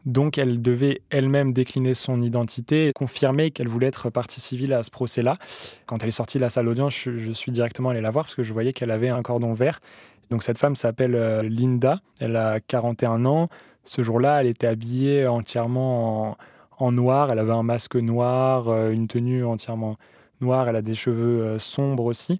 Donc 0.05 0.37
elle 0.37 0.61
devait 0.61 1.01
elle-même 1.09 1.53
décliner 1.53 1.93
son 1.93 2.19
identité, 2.21 2.91
confirmer 2.93 3.51
qu'elle 3.51 3.67
voulait 3.67 3.87
être 3.87 4.09
partie 4.09 4.39
civile 4.39 4.73
à 4.73 4.83
ce 4.83 4.89
procès-là. 4.89 5.37
Quand 5.85 6.01
elle 6.01 6.07
est 6.07 6.11
sortie 6.11 6.37
de 6.37 6.43
la 6.43 6.49
salle 6.49 6.65
d'audience, 6.65 6.95
je, 6.95 7.17
je, 7.17 7.31
suis 7.31 7.51
directement 7.51 7.89
allé 7.89 8.01
la 8.01 8.09
voir 8.09 8.25
parce 8.25 8.35
que 8.35 8.43
je 8.43 8.53
voyais 8.53 8.73
qu'elle 8.73 8.91
avait 8.91 9.09
un 9.09 9.21
cordon 9.21 9.53
vert 9.53 9.79
donc 10.31 10.43
cette 10.43 10.57
femme 10.57 10.77
s'appelle 10.77 11.13
euh, 11.13 11.43
Linda, 11.43 11.99
elle 12.19 12.37
a 12.37 12.61
41 12.61 13.25
ans. 13.25 13.49
Ce 13.83 14.01
jour-là, 14.01 14.39
elle 14.39 14.47
était 14.47 14.65
habillée 14.65 15.27
entièrement 15.27 16.37
en, 16.79 16.91
noir, 16.93 17.31
elle 17.31 17.39
avait 17.39 17.51
un 17.51 17.63
masque 17.63 17.97
noir, 17.97 18.69
euh, 18.69 18.91
une 18.91 19.07
tenue 19.07 19.43
entièrement 19.43 19.97
noire, 20.39 20.69
elle 20.69 20.77
a 20.77 20.81
des 20.81 20.95
cheveux 20.95 21.41
euh, 21.41 21.59
sombres 21.59 22.05
aussi. 22.05 22.39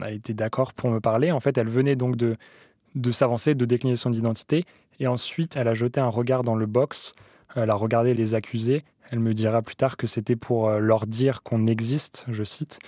Elle 0.00 0.14
était 0.14 0.32
d'accord 0.32 0.72
pour 0.72 0.90
me 0.90 0.98
parler. 0.98 1.30
En 1.30 1.40
fait, 1.40 1.58
elle 1.58 1.68
venait 1.68 1.94
donc 1.94 2.16
de, 2.16 2.36
de 2.94 3.10
s'avancer, 3.12 3.54
de 3.54 3.64
décliner 3.66 3.96
son 3.96 4.14
identité. 4.14 4.64
Et 4.98 5.06
ensuite, 5.06 5.56
elle 5.56 5.68
a 5.68 5.74
jeté 5.74 6.00
un 6.00 6.08
regard 6.08 6.42
dans 6.42 6.56
le 6.56 6.66
box. 6.66 7.12
Elle 7.54 7.70
a 7.70 7.74
regardé 7.74 8.14
les 8.14 8.34
accusés. 8.34 8.82
Elle 9.10 9.20
me 9.20 9.34
dira 9.34 9.60
plus 9.60 9.76
tard 9.76 9.98
que 9.98 10.06
c'était 10.06 10.36
pour 10.36 10.70
leur 10.70 11.06
dire 11.06 11.42
qu'on 11.42 11.66
existe, 11.66 12.26
je 12.28 12.44
cite, 12.44 12.80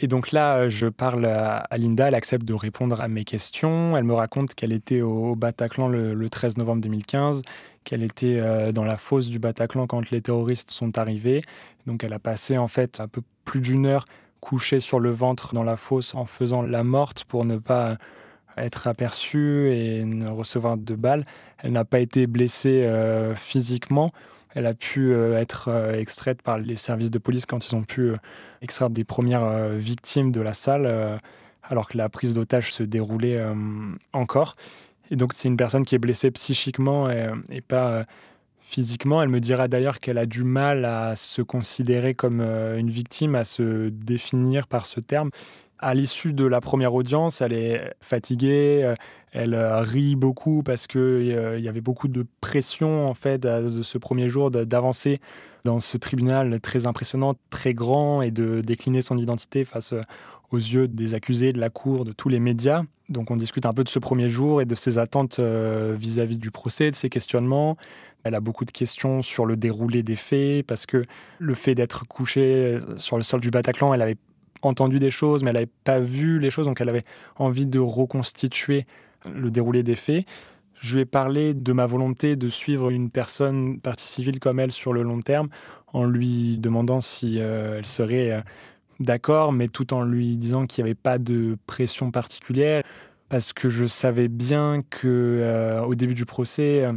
et 0.00 0.06
donc 0.06 0.30
là, 0.30 0.58
euh, 0.58 0.70
je 0.70 0.86
parle 0.86 1.26
à 1.26 1.66
Linda, 1.76 2.06
elle 2.08 2.14
accepte 2.14 2.44
de 2.44 2.54
répondre 2.54 3.00
à 3.00 3.08
mes 3.08 3.24
questions. 3.24 3.96
Elle 3.96 4.04
me 4.04 4.14
raconte 4.14 4.54
qu'elle 4.54 4.72
était 4.72 5.00
au 5.00 5.34
Bataclan 5.34 5.88
le, 5.88 6.28
13 6.28 6.56
novembre 6.56 6.82
2015, 6.82 7.42
qu'elle 7.82 8.04
était 8.04 8.38
euh, 8.40 8.70
dans 8.70 8.84
la 8.84 8.96
fosse 8.96 9.28
du 9.28 9.40
Bataclan 9.40 9.86
quand 9.88 10.10
les 10.10 10.20
terroristes 10.20 10.70
sont 10.70 10.98
arrivés. 10.98 11.42
Donc 11.86 12.04
elle 12.04 12.12
a 12.12 12.20
passé 12.20 12.58
en 12.58 12.68
fait 12.68 13.00
un 13.00 13.08
peu 13.08 13.22
plus 13.44 13.60
d'une 13.60 13.86
heure 13.86 14.04
couchée 14.40 14.78
sur 14.78 15.00
le 15.00 15.10
ventre 15.10 15.52
dans 15.52 15.64
la 15.64 15.76
fosse 15.76 16.14
en 16.14 16.26
faisant 16.26 16.62
la 16.62 16.84
morte 16.84 17.24
pour 17.24 17.44
ne 17.44 17.56
pas 17.56 17.96
être 18.56 18.86
aperçue 18.86 19.72
et 19.72 20.04
ne 20.04 20.30
recevoir 20.30 20.76
de 20.76 20.94
balles. 20.94 21.24
Elle 21.58 21.72
n'a 21.72 21.84
pas 21.84 21.98
été 21.98 22.26
blessée 22.28 22.84
euh, 22.84 23.34
physiquement. 23.34 24.12
Elle 24.58 24.66
a 24.66 24.74
pu 24.74 25.14
être 25.14 25.70
extraite 25.94 26.42
par 26.42 26.58
les 26.58 26.74
services 26.74 27.12
de 27.12 27.18
police 27.18 27.46
quand 27.46 27.64
ils 27.68 27.76
ont 27.76 27.84
pu 27.84 28.12
extraire 28.62 28.90
des 28.90 29.04
premières 29.04 29.44
euh, 29.44 29.76
victimes 29.76 30.32
de 30.32 30.40
la 30.40 30.52
salle, 30.52 30.86
euh, 30.86 31.16
alors 31.62 31.88
que 31.88 31.96
la 31.96 32.08
prise 32.08 32.34
d'otage 32.34 32.72
se 32.72 32.82
déroulait 32.82 33.36
euh, 33.36 33.54
encore. 34.12 34.54
Et 35.10 35.16
donc 35.16 35.32
c'est 35.32 35.48
une 35.48 35.56
personne 35.56 35.84
qui 35.84 35.94
est 35.94 35.98
blessée 35.98 36.30
psychiquement 36.30 37.08
et, 37.10 37.60
pas 37.62 38.04
physiquement. 38.60 39.22
Elle 39.22 39.30
me 39.30 39.40
dira 39.40 39.66
d'ailleurs 39.66 40.00
qu'elle 40.00 40.18
a 40.18 40.26
du 40.26 40.44
mal 40.44 40.84
à 40.84 41.16
se 41.16 41.40
considérer 41.40 42.12
comme 42.12 42.42
une 42.42 42.90
victime, 42.90 43.34
à 43.34 43.44
se 43.44 43.88
définir 43.88 44.66
par 44.66 44.84
ce 44.84 45.00
terme. 45.00 45.30
À 45.78 45.94
l'issue 45.94 46.32
de 46.32 46.44
la 46.44 46.60
première 46.60 46.94
audience, 46.94 47.40
elle 47.40 47.52
est 47.52 47.94
fatiguée, 48.00 48.94
elle 49.32 49.54
rit 49.54 50.16
beaucoup 50.16 50.62
parce 50.62 50.86
qu'il 50.86 51.54
il 51.56 51.64
y 51.64 51.68
avait 51.68 51.80
beaucoup 51.80 52.08
de 52.08 52.26
pression 52.40 53.08
en 53.08 53.14
fait 53.14 53.42
de 53.42 53.82
ce 53.82 53.98
premier 53.98 54.28
jour 54.28 54.50
d'avancer 54.50 55.20
dans 55.64 55.78
ce 55.78 55.96
tribunal 55.96 56.60
très 56.60 56.86
impressionnant, 56.86 57.34
très 57.50 57.74
grand, 57.74 58.22
et 58.22 58.30
de 58.30 58.60
décliner 58.60 59.02
son 59.02 59.18
identité 59.18 59.64
face 59.64 59.92
euh, 59.92 60.00
aux 60.50 60.56
yeux 60.56 60.88
des 60.88 61.14
accusés, 61.14 61.52
de 61.52 61.60
la 61.60 61.70
cour, 61.70 62.04
de 62.04 62.12
tous 62.12 62.28
les 62.28 62.40
médias. 62.40 62.82
Donc 63.08 63.30
on 63.30 63.36
discute 63.36 63.66
un 63.66 63.72
peu 63.72 63.84
de 63.84 63.88
ce 63.88 63.98
premier 63.98 64.28
jour 64.28 64.62
et 64.62 64.64
de 64.64 64.74
ses 64.74 64.98
attentes 64.98 65.38
euh, 65.38 65.94
vis-à-vis 65.98 66.38
du 66.38 66.50
procès, 66.50 66.90
de 66.90 66.96
ses 66.96 67.10
questionnements. 67.10 67.76
Elle 68.24 68.34
a 68.34 68.40
beaucoup 68.40 68.64
de 68.64 68.70
questions 68.70 69.22
sur 69.22 69.46
le 69.46 69.56
déroulé 69.56 70.02
des 70.02 70.16
faits, 70.16 70.66
parce 70.66 70.86
que 70.86 71.02
le 71.38 71.54
fait 71.54 71.74
d'être 71.74 72.06
couché 72.06 72.40
euh, 72.40 72.98
sur 72.98 73.16
le 73.16 73.22
sol 73.22 73.40
du 73.40 73.50
Bataclan, 73.50 73.92
elle 73.92 74.02
avait 74.02 74.16
entendu 74.62 74.98
des 74.98 75.10
choses, 75.10 75.42
mais 75.42 75.50
elle 75.50 75.56
n'avait 75.56 75.70
pas 75.84 76.00
vu 76.00 76.38
les 76.38 76.50
choses, 76.50 76.66
donc 76.66 76.80
elle 76.80 76.88
avait 76.88 77.04
envie 77.36 77.66
de 77.66 77.78
reconstituer 77.78 78.86
le 79.24 79.50
déroulé 79.50 79.82
des 79.82 79.96
faits. 79.96 80.26
Je 80.80 80.94
lui 80.94 81.02
ai 81.02 81.04
parlé 81.04 81.54
de 81.54 81.72
ma 81.72 81.86
volonté 81.86 82.36
de 82.36 82.48
suivre 82.48 82.90
une 82.90 83.10
personne 83.10 83.80
partie 83.80 84.06
civile 84.06 84.38
comme 84.38 84.60
elle 84.60 84.70
sur 84.70 84.92
le 84.92 85.02
long 85.02 85.20
terme, 85.20 85.48
en 85.92 86.04
lui 86.04 86.56
demandant 86.58 87.00
si 87.00 87.40
euh, 87.40 87.78
elle 87.78 87.86
serait 87.86 88.30
euh, 88.30 88.40
d'accord, 89.00 89.52
mais 89.52 89.68
tout 89.68 89.92
en 89.92 90.02
lui 90.02 90.36
disant 90.36 90.66
qu'il 90.66 90.84
n'y 90.84 90.90
avait 90.90 90.94
pas 90.94 91.18
de 91.18 91.56
pression 91.66 92.10
particulière, 92.10 92.84
parce 93.28 93.52
que 93.52 93.68
je 93.68 93.86
savais 93.86 94.28
bien 94.28 94.82
que 94.88 95.08
euh, 95.08 95.82
au 95.82 95.94
début 95.96 96.14
du 96.14 96.26
procès, 96.26 96.88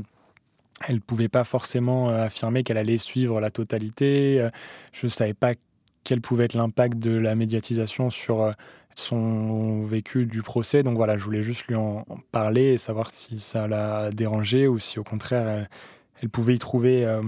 elle 0.87 0.95
ne 0.95 0.99
pouvait 0.99 1.29
pas 1.29 1.43
forcément 1.43 2.09
affirmer 2.09 2.63
qu'elle 2.63 2.77
allait 2.77 2.97
suivre 2.97 3.41
la 3.41 3.49
totalité. 3.49 4.47
Je 4.93 5.05
ne 5.05 5.09
savais 5.09 5.33
pas 5.33 5.53
quel 6.03 6.21
pouvait 6.21 6.45
être 6.45 6.53
l'impact 6.53 6.97
de 6.97 7.11
la 7.11 7.35
médiatisation 7.35 8.09
sur 8.09 8.53
son 8.95 9.81
vécu 9.81 10.25
du 10.25 10.41
procès. 10.41 10.83
Donc 10.83 10.95
voilà, 10.95 11.17
je 11.17 11.23
voulais 11.23 11.41
juste 11.41 11.67
lui 11.67 11.75
en, 11.75 12.05
parler 12.31 12.73
et 12.73 12.77
savoir 12.77 13.09
si 13.13 13.39
ça 13.39 13.67
l'a 13.67 14.11
dérangé 14.11 14.67
ou 14.67 14.79
si 14.79 14.99
au 14.99 15.03
contraire 15.03 15.67
elle, 16.21 16.29
pouvait 16.29 16.55
y 16.55 16.59
trouver 16.59 17.05
euh, 17.05 17.21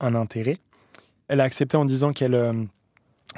un 0.00 0.14
intérêt. 0.14 0.58
Elle 1.28 1.40
a 1.40 1.44
accepté 1.44 1.76
en 1.76 1.84
disant 1.84 2.12
qu'elle 2.12 2.34
euh, 2.34 2.52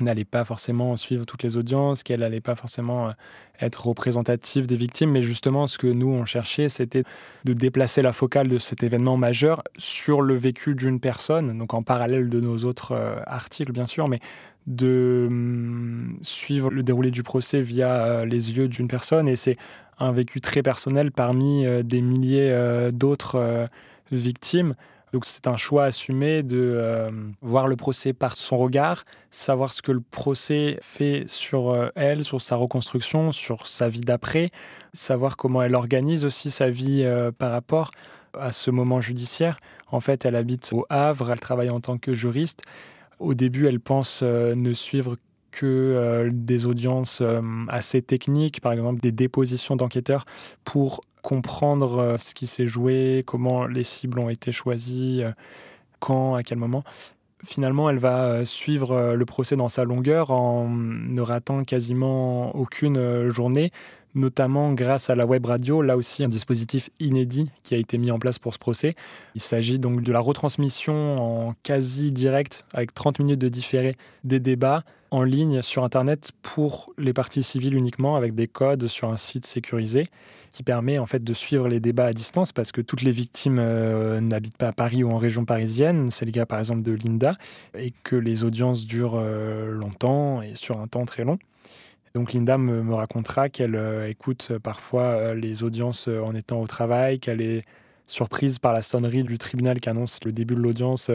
n'allait 0.01 0.25
pas 0.25 0.45
forcément 0.45 0.97
suivre 0.97 1.25
toutes 1.27 1.43
les 1.43 1.57
audiences, 1.57 2.03
qu'elle 2.03 2.21
n'allait 2.21 2.41
pas 2.41 2.55
forcément 2.55 3.09
euh, 3.09 3.13
être 3.61 3.87
représentative 3.87 4.67
des 4.67 4.77
victimes, 4.77 5.11
mais 5.11 5.23
justement 5.23 5.67
ce 5.67 5.79
que 5.79 5.87
nous 5.87 6.09
on 6.09 6.25
cherchait, 6.25 6.69
c'était 6.69 7.05
de 7.45 7.53
déplacer 7.53 8.03
la 8.03 8.13
focale 8.13 8.49
de 8.49 8.59
cet 8.59 8.83
événement 8.83 9.17
majeur 9.17 9.63
sur 9.77 10.23
le 10.23 10.35
vécu 10.35 10.75
d'une 10.75 10.99
personne, 10.99 11.59
donc 11.59 11.75
en 11.75 11.83
parallèle 11.83 12.29
de 12.29 12.41
nos 12.41 12.65
autres 12.65 12.99
articles 13.27 13.73
bien 13.73 13.87
sûr, 13.87 14.09
mais 14.09 14.21
de 14.67 15.27
hum, 15.29 16.19
suivre 16.23 16.71
le 16.71 16.83
déroulé 16.83 17.11
du 17.11 17.23
procès 17.23 17.61
via 17.61 18.05
euh, 18.05 18.25
les 18.25 18.57
yeux 18.57 18.69
d'une 18.69 18.89
personne 18.89 19.29
et 19.29 19.37
c'est 19.37 19.57
un 19.99 20.13
vécu 20.13 20.41
très 20.41 20.63
personnel 20.63 21.11
parmi 21.13 21.65
euh, 21.65 21.83
des 21.83 22.03
milliers 22.03 22.51
euh, 22.51 22.91
d'autres 22.91 23.69
victime. 24.13 24.75
Donc 25.13 25.25
c'est 25.25 25.47
un 25.47 25.57
choix 25.57 25.85
assumé 25.85 26.43
de 26.43 27.11
voir 27.41 27.69
le 27.69 27.77
procès 27.77 28.13
par 28.13 28.37
son 28.37 28.59
regard, 28.59 29.05
savoir 29.31 29.73
ce 29.73 29.81
que 29.81 29.93
le 29.93 30.01
procès 30.01 30.79
fait 30.83 31.25
sur 31.27 31.91
elle, 31.95 32.23
sur 32.23 32.43
sa 32.43 32.57
reconstruction, 32.57 33.33
sur 33.33 33.67
sa 33.67 33.89
vie 33.89 34.03
d'après, 34.03 34.51
savoir 34.93 35.37
comment 35.37 35.63
elle 35.63 35.75
organise 35.75 36.25
aussi 36.25 36.51
sa 36.51 36.69
vie 36.69 37.09
par 37.39 37.51
rapport 37.51 37.93
à 38.39 38.53
ce 38.53 38.71
moment 38.71 39.01
judiciaire. 39.01 39.57
En 39.91 40.01
fait, 40.01 40.27
elle 40.27 40.37
habite 40.37 40.71
au 40.73 40.85
Havre, 40.91 41.31
elle 41.31 41.41
travaille 41.41 41.71
en 41.71 41.81
tant 41.81 41.97
que 41.97 42.13
juriste. 42.13 42.63
Au 43.19 43.35
début, 43.35 43.67
elle 43.67 43.81
pense 43.81 44.23
ne 44.23 44.73
suivre 44.73 45.17
que 45.51 46.29
des 46.33 46.67
audiences 46.67 47.23
assez 47.69 48.03
techniques, 48.03 48.61
par 48.61 48.73
exemple 48.73 49.01
des 49.01 49.13
dépositions 49.13 49.75
d'enquêteurs, 49.77 50.27
pour 50.65 51.01
comprendre 51.27 51.99
euh, 51.99 52.17
ce 52.19 52.35
qui 52.35 52.47
s'est 52.47 52.69
joué, 52.69 53.25
comment 53.27 53.67
les 53.67 53.83
cibles 53.83 54.21
ont 54.21 54.31
été 54.31 54.53
choisies, 54.53 55.25
euh, 55.25 55.33
quand, 55.99 56.37
à 56.37 56.45
quel 56.45 56.57
moment. 56.57 56.85
Finalement, 57.45 57.91
elle 57.91 57.99
va 57.99 58.27
euh, 58.27 58.45
suivre 58.45 59.15
le 59.15 59.25
procès 59.25 59.57
dans 59.57 59.69
sa 59.69 59.83
longueur 59.83 60.31
en 60.31 60.69
ne 60.69 61.21
ratant 61.21 61.65
quasiment 61.65 62.55
aucune 62.55 63.29
journée, 63.29 63.73
notamment 64.17 64.73
grâce 64.73 65.11
à 65.11 65.15
la 65.15 65.27
web 65.27 65.47
radio, 65.47 65.83
là 65.83 65.97
aussi 65.97 66.25
un 66.25 66.29
dispositif 66.29 66.91
inédit 66.99 67.51
qui 67.63 67.75
a 67.75 67.79
été 67.79 67.99
mis 67.99 68.11
en 68.11 68.19
place 68.19 68.39
pour 68.39 68.53
ce 68.55 68.59
procès. 68.59 68.95
Il 69.35 69.41
s'agit 69.41 69.79
donc 69.79 70.03
de 70.03 70.13
la 70.13 70.21
retransmission 70.21 71.17
en 71.17 71.55
quasi 71.63 72.11
direct, 72.11 72.65
avec 72.75 72.95
30 72.95 73.21
minutes 73.21 73.41
de 73.41 73.49
différé, 73.49 73.95
des 74.25 74.41
débats 74.41 74.83
en 75.11 75.23
ligne 75.23 75.63
sur 75.63 75.85
Internet 75.85 76.33
pour 76.43 76.87
les 76.99 77.13
parties 77.13 77.43
civiles 77.43 77.75
uniquement, 77.75 78.17
avec 78.17 78.35
des 78.35 78.49
codes 78.49 78.89
sur 78.89 79.11
un 79.11 79.17
site 79.17 79.47
sécurisé 79.47 80.09
qui 80.51 80.63
permet 80.63 80.99
en 80.99 81.07
fait 81.07 81.23
de 81.23 81.35
suivre 81.35 81.69
les 81.69 81.81
débats 81.81 82.07
à 82.07 82.13
distance 82.13 82.53
parce 82.53 82.73
que 82.73 82.81
toutes 82.81 83.03
les 83.03 83.11
victimes 83.11 83.59
euh, 83.59 84.21
n'habitent 84.21 84.57
pas 84.57 84.69
à 84.69 84.73
Paris 84.73 85.05
ou 85.05 85.11
en 85.11 85.19
région 85.19 85.45
parisienne. 85.45 86.11
C'est 86.11 86.25
le 86.25 86.33
cas 86.33 86.47
par 86.47 86.59
exemple 86.59 86.83
de 86.83 86.93
Linda 86.93 87.37
et 87.77 87.93
que 88.03 88.17
les 88.17 88.43
audiences 88.43 88.87
durent 88.87 89.21
euh, 89.21 89.71
longtemps 89.71 90.41
et 90.41 90.55
sur 90.55 90.81
un 90.81 90.87
temps 90.87 91.05
très 91.05 91.25
long. 91.25 91.39
Donc 92.17 92.33
Linda 92.33 92.57
me, 92.57 92.95
racontera 92.95 93.51
qu'elle 93.51 93.77
euh, 93.77 94.09
écoute 94.09 94.53
parfois 94.63 95.35
les 95.35 95.65
audiences 95.65 96.09
en 96.09 96.35
étant 96.35 96.63
au 96.63 96.67
travail, 96.67 97.21
qu'elle 97.21 97.43
est 97.43 97.63
surprise 98.07 98.59
par 98.59 98.73
la 98.73 98.81
sonnerie 98.81 99.23
du 99.23 99.37
tribunal 99.37 99.81
qui 99.81 99.91
annonce 99.91 100.25
le 100.25 100.33
début 100.33 100.55
de 100.55 100.61
l'audience 100.61 101.11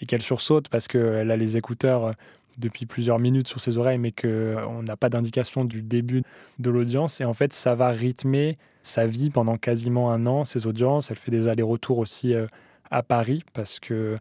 et 0.00 0.06
qu'elle 0.06 0.22
sursaute 0.22 0.68
parce 0.68 0.86
qu'elle 0.86 1.32
a 1.32 1.36
les 1.36 1.56
écouteurs 1.56 2.12
depuis 2.58 2.86
plusieurs 2.86 3.18
minutes 3.18 3.48
sur 3.48 3.60
ses 3.60 3.76
oreilles, 3.76 3.98
mais 3.98 4.12
qu'on 4.12 4.84
n'a 4.84 4.96
pas 4.96 5.08
d'indication 5.08 5.64
du 5.64 5.82
début 5.82 6.22
de 6.60 6.70
l'audience. 6.70 7.20
Et 7.20 7.24
en 7.24 7.34
fait, 7.34 7.52
ça 7.52 7.74
va 7.74 7.88
rythmer 7.88 8.56
sa 8.82 9.04
vie 9.04 9.30
pendant 9.30 9.56
quasiment 9.56 10.12
un 10.12 10.26
an, 10.26 10.44
ses 10.44 10.68
audiences. 10.68 11.10
Elle 11.10 11.16
fait 11.16 11.32
des 11.32 11.48
allers-retours 11.48 11.98
aussi 11.98 12.34
euh, 12.34 12.46
à 12.92 13.02
Paris 13.02 13.44
parce 13.52 13.80
que 13.80 14.14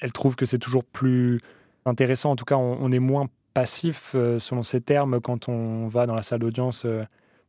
elle 0.00 0.10
trouve 0.10 0.34
que 0.34 0.44
c'est 0.44 0.58
toujours 0.58 0.84
plus 0.84 1.38
intéressant. 1.84 2.30
En 2.32 2.36
tout 2.36 2.44
cas, 2.44 2.56
on, 2.56 2.92
est 2.92 2.98
moins 2.98 3.28
passif, 3.60 4.12
euh, 4.14 4.38
selon 4.38 4.62
ses 4.62 4.80
termes, 4.80 5.20
quand 5.20 5.48
on 5.48 5.86
va 5.86 6.06
dans 6.06 6.14
la 6.14 6.22
salle 6.22 6.40
d'audience 6.40 6.84
euh, 6.84 7.02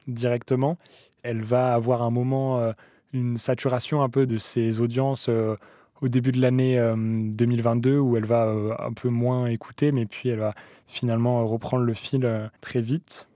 directement. 0.08 0.78
Elle 1.24 1.42
va 1.42 1.74
avoir 1.74 2.02
un 2.02 2.10
moment, 2.10 2.74
une 3.12 3.38
saturation 3.38 4.02
un 4.02 4.10
peu 4.10 4.26
de 4.26 4.38
ses 4.38 4.80
audiences 4.80 5.30
au 5.30 6.08
début 6.08 6.32
de 6.32 6.40
l'année 6.40 6.82
2022 6.96 7.98
où 8.00 8.16
elle 8.16 8.24
va 8.24 8.56
un 8.80 8.94
peu 8.94 9.10
moins 9.10 9.48
écouter, 9.48 9.92
mais 9.92 10.06
puis 10.06 10.30
elle 10.30 10.40
va 10.40 10.54
finalement 10.88 11.46
reprendre 11.46 11.84
le 11.84 11.94
fil 11.94 12.50
très 12.62 12.80
vite. 12.80 13.28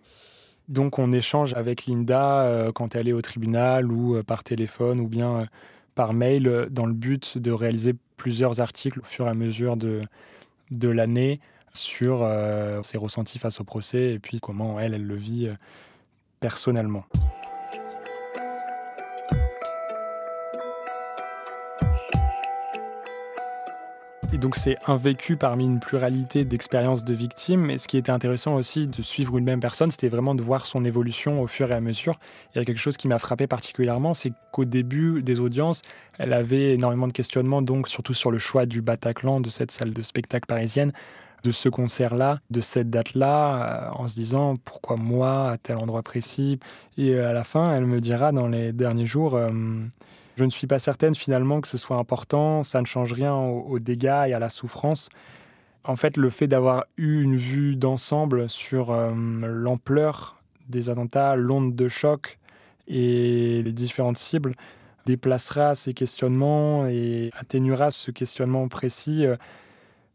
Donc 0.70 0.98
on 0.98 1.12
échange 1.12 1.54
avec 1.54 1.86
Linda 1.86 2.44
euh, 2.44 2.72
quand 2.72 2.96
elle 2.96 3.08
est 3.08 3.14
au 3.14 3.22
tribunal 3.22 3.92
ou 3.92 4.16
euh, 4.16 4.24
par 4.24 4.44
téléphone 4.44 5.00
ou 5.02 5.08
bien 5.08 5.36
euh, 5.36 5.46
par 5.96 6.14
mail 6.14 6.68
dans 6.72 6.86
le 6.86 6.94
but 6.94 7.38
de 7.38 7.52
réaliser 7.52 7.96
plusieurs 8.18 8.62
articles 8.62 9.00
au 9.00 9.04
fur 9.04 9.28
et 9.28 9.30
à 9.30 9.34
mesure 9.34 9.78
de, 9.78 10.02
de 10.72 10.90
l'année 10.90 11.38
sur 11.76 12.28
ses 12.84 12.98
ressentis 12.98 13.40
face 13.40 13.60
au 13.60 13.64
procès 13.64 14.14
et 14.14 14.20
puis 14.20 14.40
comment 14.40 14.80
elle, 14.80 14.94
elle 14.94 15.06
le 15.06 15.16
vit 15.16 15.50
personnellement. 16.40 17.06
Et 24.32 24.40
donc 24.40 24.56
c'est 24.56 24.78
un 24.88 24.98
vécu 24.98 25.38
parmi 25.38 25.64
une 25.64 25.80
pluralité 25.80 26.44
d'expériences 26.44 27.04
de 27.04 27.14
victimes. 27.14 27.70
Et 27.70 27.78
ce 27.78 27.88
qui 27.88 27.98
était 27.98 28.12
intéressant 28.12 28.56
aussi 28.56 28.88
de 28.88 29.04
suivre 29.04 29.38
une 29.38 29.46
même 29.46 29.60
personne, 29.60 29.92
c'était 29.92 30.10
vraiment 30.10 30.34
de 30.34 30.42
voir 30.42 30.66
son 30.66 30.84
évolution 30.86 31.40
au 31.40 31.46
fur 31.46 31.72
et 31.72 31.76
à 31.76 31.82
mesure. 31.82 32.16
Il 32.54 32.58
y 32.58 32.62
a 32.62 32.66
quelque 32.66 32.80
chose 32.80 32.98
qui 32.98 33.08
m'a 33.08 33.20
frappé 33.20 33.46
particulièrement, 33.46 34.16
c'est 34.16 34.34
qu'au 34.52 34.66
début 34.66 35.22
des 35.22 35.40
audiences, 35.40 35.84
elle 36.18 36.34
avait 36.34 36.74
énormément 36.74 37.08
de 37.08 37.14
questionnements, 37.14 37.62
donc 37.62 37.88
surtout 37.88 38.16
sur 38.16 38.32
le 38.32 38.40
choix 38.40 38.66
du 38.66 38.82
Bataclan, 38.82 39.40
de 39.40 39.52
cette 39.52 39.70
salle 39.70 39.94
de 39.94 40.02
spectacle 40.02 40.48
parisienne 40.48 40.94
de 41.44 41.52
ce 41.52 41.70
concert-là, 41.70 42.40
de 42.50 42.62
cette 42.62 42.90
date-là, 42.90 43.90
euh, 43.90 43.90
en 43.94 44.08
se 44.08 44.16
disant 44.16 44.56
pourquoi 44.64 44.96
moi 44.96 45.52
à 45.52 45.58
tel 45.58 45.78
endroit 45.78 46.04
précis? 46.04 46.60
Et 46.98 47.18
à 47.18 47.34
la 47.34 47.44
fin, 47.44 47.76
elle 47.76 47.86
me 47.86 48.00
dira 48.02 48.32
dans 48.32 48.48
les 48.48 48.72
derniers 48.72 49.06
jours, 49.06 49.36
euh, 49.36 49.50
je 50.36 50.44
ne 50.44 50.50
suis 50.50 50.68
pas 50.68 50.80
certaine 50.80 51.16
finalement 51.16 51.62
que 51.62 51.68
ce 51.68 51.78
soit 51.78 51.98
important, 51.98 52.64
ça 52.64 52.82
ne 52.82 52.86
change 52.86 53.14
rien 53.14 53.36
aux, 53.36 53.80
dégâts 53.80 54.26
et 54.28 54.34
à 54.34 54.40
la 54.40 54.50
souffrance. 54.50 55.10
En 55.84 55.96
fait, 55.96 56.18
le 56.18 56.30
fait 56.30 56.48
d'avoir 56.48 56.86
eu 56.98 57.22
une 57.22 57.36
vue 57.36 57.76
d'ensemble 57.76 58.50
sur 58.50 58.92
euh, 58.92 59.12
l'ampleur 59.14 60.42
des 60.70 60.90
attentats, 60.90 61.36
l'onde 61.36 61.76
de 61.76 61.88
choc 61.88 62.40
et 62.88 63.62
les 63.64 63.72
différentes 63.74 64.18
cibles 64.18 64.54
déplacera 65.06 65.76
ces 65.76 65.94
questionnements 65.94 66.88
et 66.88 67.32
atténuera 67.38 67.92
ce 67.92 68.12
questionnement 68.12 68.68
précis, 68.70 69.26
euh, 69.26 69.36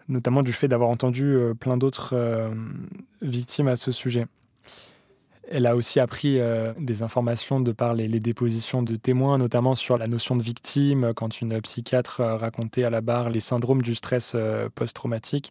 notamment 0.08 0.42
du 0.42 0.52
fait 0.52 0.68
d'avoir 0.68 0.90
entendu 0.90 1.34
euh, 1.34 1.54
plein 1.54 1.76
d'autres 1.76 2.14
victimes 3.22 3.68
à 3.68 3.76
ce 3.76 3.92
sujet. 3.92 4.26
Elle 5.50 5.66
a 5.66 5.76
aussi 5.76 5.98
appris 5.98 6.38
euh, 6.38 6.74
des 6.78 7.02
informations 7.02 7.58
de 7.60 7.72
par 7.72 7.94
les, 7.94 8.08
dépositions 8.20 8.82
de 8.82 8.96
témoins, 8.96 9.38
notamment 9.38 9.74
sur 9.74 9.96
la 9.96 10.06
notion 10.06 10.36
de 10.36 10.42
victime, 10.42 11.12
quand 11.16 11.40
une 11.40 11.58
psychiatre 11.62 12.20
euh, 12.20 12.36
racontait 12.36 12.84
à 12.84 12.90
la 12.90 13.00
barre 13.00 13.30
les 13.30 13.40
syndromes 13.40 13.80
du 13.80 13.94
stress 13.94 14.32
euh, 14.34 14.68
post-traumatique, 14.74 15.50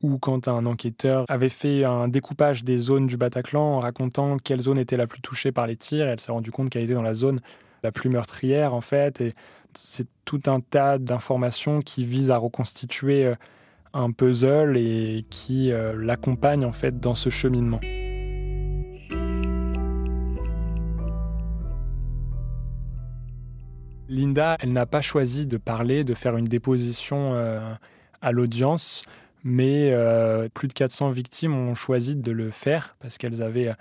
ou 0.00 0.18
quand 0.18 0.46
un 0.46 0.64
enquêteur 0.64 1.24
avait 1.28 1.48
fait 1.48 1.82
un 1.82 2.06
découpage 2.06 2.62
des 2.62 2.76
zones 2.76 3.08
du 3.08 3.16
Bataclan 3.16 3.60
en 3.60 3.80
racontant 3.80 4.36
quelle 4.36 4.60
zone 4.60 4.78
était 4.78 4.96
la 4.96 5.08
plus 5.08 5.20
touchée 5.20 5.50
par 5.50 5.66
les 5.66 5.76
tirs. 5.76 6.06
Elle 6.06 6.20
s'est 6.20 6.32
rendue 6.32 6.52
compte 6.52 6.70
qu'elle 6.70 6.84
était 6.84 6.94
dans 6.94 7.02
la 7.02 7.14
zone 7.14 7.40
la 7.82 7.90
plus 7.90 8.10
meurtrière, 8.10 8.74
en 8.74 8.80
fait. 8.80 9.20
Et 9.20 9.34
c'est 9.74 10.06
tout 10.24 10.42
un 10.46 10.60
tas 10.60 10.98
d'informations 10.98 11.80
qui 11.80 12.04
visent 12.04 12.30
à 12.30 12.36
reconstituer 12.36 13.32
un 13.96 14.10
puzzle 14.12 14.76
et 14.76 15.24
qui 15.30 15.72
l'accompagnent, 15.96 16.64
en 16.64 16.72
fait, 16.72 17.00
dans 17.00 17.14
ce 17.14 17.30
cheminement. 17.30 17.80
Linda, 24.08 24.56
elle 24.60 24.72
n'a 24.72 24.86
pas 24.86 25.00
choisi 25.00 25.46
de 25.46 25.56
parler, 25.56 26.04
de 26.04 26.14
faire 26.14 26.36
une 26.36 26.44
déposition 26.44 27.34
euh, 27.34 27.74
à 28.22 28.32
l'audience, 28.32 29.02
mais 29.42 29.90
euh, 29.92 30.48
plus 30.52 30.68
de 30.68 30.72
400 30.72 31.10
victimes 31.10 31.54
ont 31.54 31.74
choisi 31.74 32.14
de 32.14 32.32
le 32.32 32.50
faire 32.50 32.96
parce 33.00 33.18
qu'elles 33.18 33.42
avaient 33.42 33.68
euh, 33.68 33.74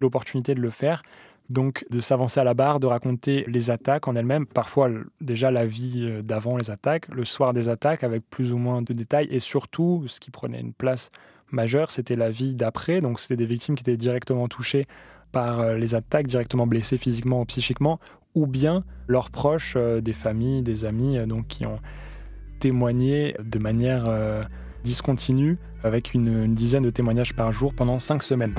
l'opportunité 0.00 0.54
de 0.54 0.60
le 0.60 0.70
faire. 0.70 1.02
Donc 1.50 1.86
de 1.90 2.00
s'avancer 2.00 2.40
à 2.40 2.44
la 2.44 2.54
barre, 2.54 2.78
de 2.78 2.86
raconter 2.86 3.44
les 3.48 3.70
attaques 3.70 4.06
en 4.06 4.14
elles-mêmes, 4.14 4.46
parfois 4.46 4.90
déjà 5.20 5.50
la 5.50 5.64
vie 5.64 6.22
d'avant 6.22 6.56
les 6.56 6.70
attaques, 6.70 7.08
le 7.08 7.24
soir 7.24 7.54
des 7.54 7.70
attaques 7.70 8.04
avec 8.04 8.28
plus 8.28 8.52
ou 8.52 8.58
moins 8.58 8.82
de 8.82 8.92
détails, 8.92 9.28
et 9.30 9.40
surtout, 9.40 10.04
ce 10.06 10.20
qui 10.20 10.30
prenait 10.30 10.60
une 10.60 10.74
place 10.74 11.10
majeure, 11.50 11.90
c'était 11.90 12.16
la 12.16 12.30
vie 12.30 12.54
d'après. 12.54 13.00
Donc 13.00 13.18
c'était 13.18 13.36
des 13.36 13.46
victimes 13.46 13.76
qui 13.76 13.82
étaient 13.82 13.96
directement 13.96 14.46
touchées 14.46 14.86
par 15.32 15.74
les 15.74 15.94
attaques, 15.94 16.26
directement 16.26 16.66
blessées 16.66 16.98
physiquement 16.98 17.40
ou 17.40 17.44
psychiquement, 17.46 17.98
ou 18.34 18.46
bien 18.46 18.84
leurs 19.06 19.30
proches, 19.30 19.74
euh, 19.76 20.00
des 20.00 20.12
familles, 20.12 20.62
des 20.62 20.84
amis, 20.84 21.18
euh, 21.18 21.26
donc 21.26 21.46
qui 21.48 21.66
ont 21.66 21.78
témoigné 22.60 23.34
de 23.42 23.58
manière 23.58 24.04
euh, 24.08 24.42
discontinue, 24.84 25.56
avec 25.82 26.14
une, 26.14 26.54
dizaine 26.54 26.82
de 26.82 26.90
témoignages 26.90 27.34
par 27.34 27.52
jour 27.52 27.72
pendant 27.74 27.98
cinq 27.98 28.22
semaines. 28.22 28.54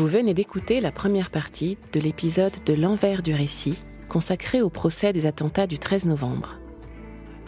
Vous 0.00 0.06
venez 0.06 0.32
d'écouter 0.32 0.80
la 0.80 0.92
première 0.92 1.28
partie 1.28 1.76
de 1.92 2.00
l'épisode 2.00 2.54
de 2.64 2.72
l'envers 2.72 3.20
du 3.22 3.34
récit 3.34 3.76
consacré 4.08 4.62
au 4.62 4.70
procès 4.70 5.12
des 5.12 5.26
attentats 5.26 5.66
du 5.66 5.78
13 5.78 6.06
novembre. 6.06 6.58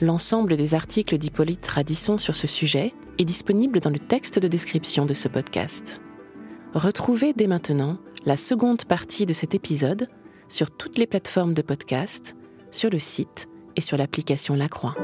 L'ensemble 0.03 0.59
des 0.59 0.75
articles 0.75 1.17
d'Hippolyte 1.17 1.67
Radisson 1.67 2.19
sur 2.19 2.35
ce 2.35 2.47
sujet 2.47 2.93
est 3.17 3.25
disponible 3.25 3.81
dans 3.81 3.89
le 3.89 3.99
texte 3.99 4.39
de 4.39 4.49
description 4.49 5.07
de 5.07 5.15
ce 5.15 5.29
podcast. 5.29 6.03
Retrouvez 6.75 7.33
dès 7.33 7.47
maintenant 7.47 7.97
la 8.27 8.37
seconde 8.37 8.85
partie 8.85 9.25
de 9.25 9.33
cet 9.33 9.55
épisode 9.55 10.11
sur 10.47 10.71
toutes 10.71 10.99
les 10.99 11.07
plateformes 11.07 11.55
de 11.55 11.63
podcast, 11.63 12.37
sur 12.71 12.91
le 12.91 12.99
site 12.99 13.49
et 13.77 13.81
sur 13.81 13.97
l'application 13.97 14.57
La 14.57 14.69
Croix. 14.69 14.95